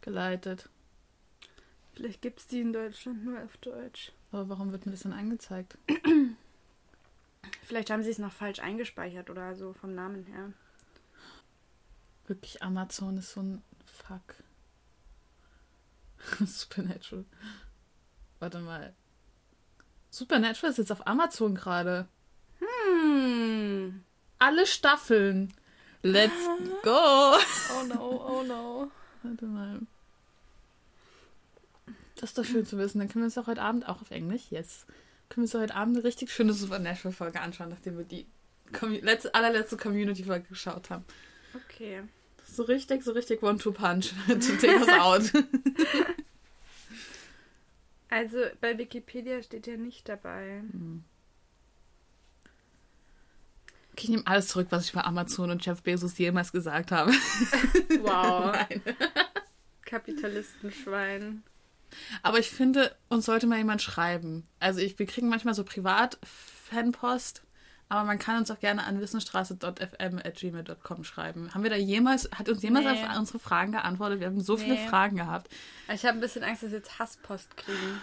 geleitet. 0.00 0.68
Vielleicht 1.94 2.22
gibt 2.22 2.40
es 2.40 2.46
die 2.46 2.60
in 2.60 2.72
Deutschland 2.72 3.24
nur 3.24 3.42
auf 3.42 3.56
Deutsch. 3.58 4.12
Aber 4.30 4.48
warum 4.48 4.72
wird 4.72 4.86
mir 4.86 4.92
das 4.92 5.02
dann 5.02 5.12
angezeigt? 5.12 5.78
Vielleicht 7.64 7.90
haben 7.90 8.02
sie 8.02 8.10
es 8.10 8.18
noch 8.18 8.32
falsch 8.32 8.60
eingespeichert 8.60 9.30
oder 9.30 9.54
so 9.54 9.72
vom 9.72 9.94
Namen 9.94 10.24
her. 10.24 10.52
Wirklich, 12.26 12.62
Amazon 12.62 13.18
ist 13.18 13.32
so 13.32 13.40
ein 13.40 13.62
Fuck. 13.84 14.36
Supernatural. 16.46 17.24
Warte 18.38 18.60
mal. 18.60 18.94
Supernatural 20.10 20.70
ist 20.70 20.78
jetzt 20.78 20.92
auf 20.92 21.06
Amazon 21.06 21.54
gerade. 21.54 22.08
Hm. 22.58 24.04
Alle 24.38 24.66
Staffeln. 24.66 25.52
Let's 26.02 26.46
go. 26.82 26.90
Oh 26.90 27.86
no, 27.86 28.24
oh 28.28 28.42
no. 28.42 28.90
Warte 29.22 29.44
mal. 29.46 29.80
Das 32.16 32.30
ist 32.30 32.38
doch 32.38 32.44
schön 32.44 32.66
zu 32.66 32.78
wissen. 32.78 32.98
Dann 32.98 33.08
können 33.08 33.22
wir 33.22 33.26
uns 33.26 33.34
doch 33.34 33.46
heute 33.46 33.62
Abend 33.62 33.88
auch 33.88 34.02
auf 34.02 34.10
Englisch, 34.10 34.42
yes. 34.50 34.86
Können 35.28 35.46
wir 35.46 35.54
uns 35.54 35.62
heute 35.62 35.74
Abend 35.74 35.96
eine 35.96 36.04
richtig 36.04 36.30
schöne 36.30 36.52
Supernatural-Folge 36.52 37.40
anschauen, 37.40 37.70
nachdem 37.70 37.98
wir 37.98 38.04
die 38.04 38.26
Commu 38.72 38.96
letzte, 39.00 39.34
allerletzte 39.34 39.76
Community-Folge 39.76 40.48
geschaut 40.48 40.90
haben. 40.90 41.04
Okay. 41.54 42.02
So 42.44 42.64
richtig, 42.64 43.02
so 43.04 43.12
richtig 43.12 43.42
One-Two-Punch 43.42 44.12
to 44.26 44.34
take 44.34 44.78
us 44.78 44.88
out. 44.88 45.32
Also 48.12 48.40
bei 48.60 48.76
Wikipedia 48.76 49.42
steht 49.42 49.66
ja 49.66 49.78
nicht 49.78 50.06
dabei. 50.06 50.62
Hm. 50.70 51.02
Okay, 53.92 54.04
ich 54.04 54.08
nehme 54.08 54.26
alles 54.26 54.48
zurück, 54.48 54.68
was 54.70 54.86
ich 54.86 54.92
bei 54.92 55.02
Amazon 55.04 55.50
und 55.50 55.64
Jeff 55.64 55.82
Bezos 55.82 56.16
jemals 56.18 56.52
gesagt 56.52 56.90
habe. 56.92 57.12
Wow. 58.02 58.56
Kapitalistenschwein. 59.84 61.42
Aber 62.22 62.38
ich 62.38 62.48
finde, 62.50 62.96
uns 63.10 63.26
sollte 63.26 63.46
mal 63.46 63.58
jemand 63.58 63.82
schreiben. 63.82 64.44
Also 64.60 64.80
ich, 64.80 64.98
wir 64.98 65.04
kriegen 65.06 65.28
manchmal 65.28 65.52
so 65.54 65.62
Privat-Fanpost, 65.62 67.42
aber 67.90 68.04
man 68.04 68.18
kann 68.18 68.38
uns 68.38 68.50
auch 68.50 68.58
gerne 68.60 68.84
an 68.84 68.98
wissenstraße.fm.gmail.com 69.00 71.04
schreiben. 71.04 71.52
Haben 71.52 71.62
wir 71.62 71.68
da 71.70 71.76
jemals, 71.76 72.30
hat 72.34 72.48
uns 72.48 72.62
jemals 72.62 72.86
Nee. 72.86 73.04
auf 73.06 73.18
unsere 73.18 73.38
Fragen 73.38 73.72
geantwortet? 73.72 74.20
Wir 74.20 74.26
haben 74.28 74.40
so 74.40 74.56
viele 74.56 74.76
Nee. 74.76 74.88
Fragen 74.88 75.16
gehabt. 75.16 75.52
Ich 75.92 76.06
habe 76.06 76.16
ein 76.16 76.20
bisschen 76.20 76.44
Angst, 76.44 76.62
dass 76.62 76.70
wir 76.70 76.78
jetzt 76.78 76.98
Hasspost 76.98 77.54
kriegen. 77.58 78.02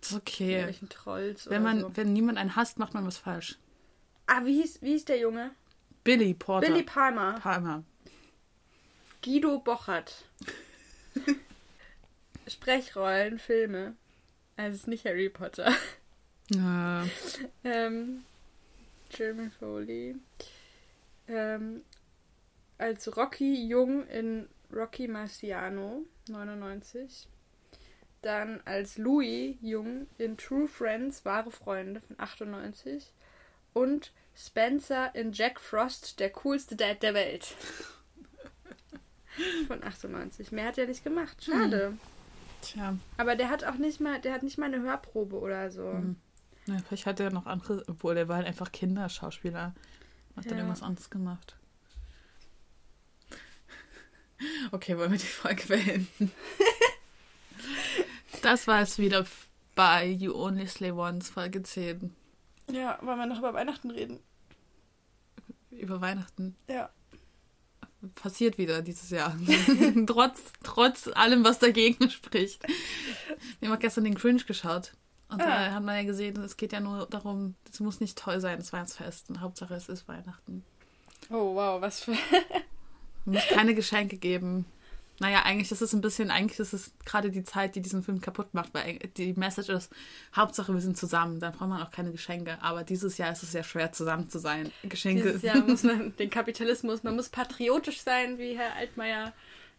Das 0.00 0.12
ist 0.12 0.16
okay. 0.16 0.74
Trolls 0.88 1.50
Wenn 1.50 1.62
man, 1.62 1.80
so. 1.80 1.90
wenn 1.94 2.14
niemand 2.14 2.38
einen 2.38 2.56
hasst, 2.56 2.78
macht 2.78 2.94
man 2.94 3.06
was 3.06 3.18
falsch. 3.18 3.58
Ah, 4.32 4.44
wie 4.44 4.60
hieß, 4.60 4.80
wie 4.80 4.92
hieß 4.92 5.06
der 5.06 5.18
Junge? 5.18 5.50
Billy 6.04 6.34
Porter. 6.34 6.68
Billy 6.68 6.84
Palmer. 6.84 7.40
Palmer. 7.40 7.82
Guido 9.24 9.58
Bochert. 9.58 10.24
Sprechrollen, 12.46 13.40
Filme. 13.40 13.96
Also 14.56 14.74
es 14.74 14.80
ist 14.82 14.86
nicht 14.86 15.04
Harry 15.04 15.28
Potter. 15.30 15.74
Äh, 16.52 17.06
Ähm, 17.64 18.24
Jeremy 19.10 19.50
Foley. 19.50 20.14
Ähm, 21.26 21.82
als 22.78 23.16
Rocky 23.16 23.66
Jung 23.66 24.06
in 24.06 24.48
Rocky 24.72 25.08
Marciano 25.08 26.04
99. 26.28 27.26
Dann 28.22 28.60
als 28.64 28.96
Louis 28.96 29.56
Jung 29.60 30.06
in 30.18 30.36
True 30.36 30.68
Friends, 30.68 31.24
wahre 31.24 31.50
Freunde 31.50 32.00
von 32.00 32.16
98. 32.20 33.12
Und 33.72 34.12
Spencer 34.34 35.14
in 35.14 35.32
Jack 35.32 35.60
Frost, 35.60 36.18
der 36.20 36.30
coolste 36.30 36.76
Dad 36.76 37.02
der 37.02 37.14
Welt. 37.14 37.54
Von 39.68 39.82
98. 39.82 40.50
Mehr 40.52 40.66
hat 40.66 40.78
er 40.78 40.86
nicht 40.86 41.04
gemacht. 41.04 41.44
Schade. 41.44 41.96
tja, 42.62 42.96
Aber 43.16 43.36
der 43.36 43.48
hat 43.48 43.64
auch 43.64 43.74
nicht 43.76 44.00
mal, 44.00 44.20
der 44.20 44.32
hat 44.34 44.42
nicht 44.42 44.58
mal 44.58 44.66
eine 44.72 44.82
Hörprobe 44.82 45.38
oder 45.38 45.70
so. 45.70 45.84
Mhm. 45.84 46.16
ja, 46.66 46.76
vielleicht 46.86 47.06
hat 47.06 47.20
er 47.20 47.30
noch 47.30 47.46
andere, 47.46 47.84
obwohl 47.88 48.14
der 48.14 48.28
war 48.28 48.36
halt 48.36 48.46
einfach 48.46 48.72
Kinderschauspieler. 48.72 49.74
Hat 50.36 50.44
dann 50.46 50.52
Ja. 50.52 50.58
irgendwas 50.58 50.82
anderes 50.82 51.10
gemacht. 51.10 51.56
Okay, 54.72 54.96
wollen 54.96 55.10
wir 55.10 55.18
die 55.18 55.26
Folge 55.26 55.64
beenden? 55.66 56.32
das 58.42 58.66
war 58.66 58.80
es 58.80 58.96
wieder 58.98 59.26
bei 59.74 60.06
You 60.06 60.34
Only 60.34 60.66
Slay 60.66 60.92
Once, 60.92 61.28
Folge 61.28 61.62
10. 61.62 62.14
Ja, 62.72 62.98
wollen 63.02 63.18
wir 63.18 63.26
noch 63.26 63.38
über 63.38 63.54
Weihnachten 63.54 63.90
reden? 63.90 64.20
Über 65.70 66.00
Weihnachten. 66.00 66.56
Ja. 66.68 66.90
Passiert 68.14 68.56
wieder 68.58 68.80
dieses 68.82 69.10
Jahr. 69.10 69.36
trotz, 70.06 70.40
trotz 70.62 71.08
allem, 71.08 71.44
was 71.44 71.58
dagegen 71.58 72.08
spricht. 72.10 72.66
Wir 73.58 73.68
haben 73.68 73.76
auch 73.76 73.80
gestern 73.80 74.04
den 74.04 74.14
Cringe 74.14 74.42
geschaut. 74.44 74.92
Und 75.28 75.40
Ah. 75.42 75.68
da 75.68 75.74
hat 75.74 75.82
man 75.84 75.96
ja 75.96 76.02
gesehen, 76.02 76.36
es 76.42 76.56
geht 76.56 76.72
ja 76.72 76.80
nur 76.80 77.06
darum, 77.06 77.54
es 77.70 77.78
muss 77.80 78.00
nicht 78.00 78.18
toll 78.18 78.40
sein, 78.40 78.58
das 78.58 78.72
Weihnachtsfest. 78.72 79.30
Und 79.30 79.40
Hauptsache, 79.40 79.74
es 79.74 79.88
ist 79.88 80.08
Weihnachten. 80.08 80.64
Oh, 81.28 81.54
wow, 81.54 81.80
was 81.80 82.00
für. 82.00 82.16
Muss 83.26 83.46
keine 83.48 83.74
Geschenke 83.74 84.16
geben. 84.16 84.64
Naja, 85.20 85.42
eigentlich 85.44 85.70
ist 85.70 85.82
es 85.82 85.92
ein 85.92 86.00
bisschen, 86.00 86.30
eigentlich 86.30 86.58
ist 86.58 86.72
es 86.72 86.92
gerade 87.04 87.30
die 87.30 87.44
Zeit, 87.44 87.74
die 87.76 87.82
diesen 87.82 88.02
Film 88.02 88.20
kaputt 88.20 88.54
macht, 88.54 88.74
weil 88.74 88.98
die 89.16 89.34
Message 89.34 89.68
ist, 89.68 89.92
Hauptsache 90.34 90.72
wir 90.72 90.80
sind 90.80 90.96
zusammen, 90.96 91.38
dann 91.40 91.52
braucht 91.52 91.68
man 91.68 91.82
auch 91.82 91.90
keine 91.90 92.10
Geschenke. 92.10 92.56
Aber 92.62 92.82
dieses 92.84 93.18
Jahr 93.18 93.30
ist 93.30 93.42
es 93.42 93.52
sehr 93.52 93.62
schwer, 93.62 93.92
zusammen 93.92 94.28
zu 94.30 94.38
sein. 94.38 94.72
Geschenke. 94.82 95.22
Dieses 95.24 95.42
Jahr 95.42 95.60
muss 95.60 95.82
man 95.82 96.16
den 96.16 96.30
Kapitalismus, 96.30 97.02
man 97.02 97.14
muss 97.16 97.28
patriotisch 97.28 98.00
sein, 98.00 98.38
wie 98.38 98.56
Herr 98.56 98.74
Altmaier 98.76 99.32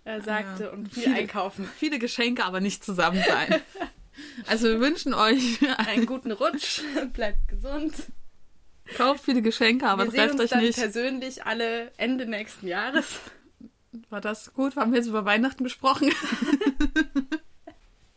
äh, 0.06 0.22
sagte, 0.22 0.64
Ja. 0.66 0.70
und 0.70 0.94
viel 0.94 1.04
Viele- 1.04 1.16
einkaufen. 1.16 1.68
Viele 1.78 2.00
Geschenke, 2.00 2.46
aber 2.46 2.60
nicht 2.62 2.86
zusammen 2.86 3.22
sein. 3.28 3.62
Also 4.46 4.68
wir 4.68 4.82
wünschen 4.82 5.14
euch, 5.14 5.60
Einen 5.78 6.06
guten 6.06 6.32
Rutsch, 6.34 6.82
bleibt 7.14 7.48
gesund. 7.48 7.94
kauft 8.98 9.24
viele 9.24 9.42
Geschenke, 9.42 9.88
aber 9.88 10.04
wir 10.04 10.12
sehen 10.12 10.20
trefft 10.20 10.34
uns 10.34 10.42
euch 10.42 10.50
dann 10.50 10.60
nicht. 10.64 10.78
persönlich 10.78 11.46
alle 11.46 11.92
Ende 11.98 12.26
nächsten 12.26 12.68
Jahres. 12.68 13.06
War 14.12 14.20
das 14.20 14.54
gut? 14.54 14.76
Haben 14.76 14.92
wir 14.92 15.00
jetzt 15.00 15.08
über 15.08 15.24
Weihnachten 15.24 15.64
gesprochen? 15.64 16.12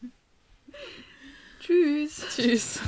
Tschüss. 1.61 2.27
Tschüss. 2.35 2.81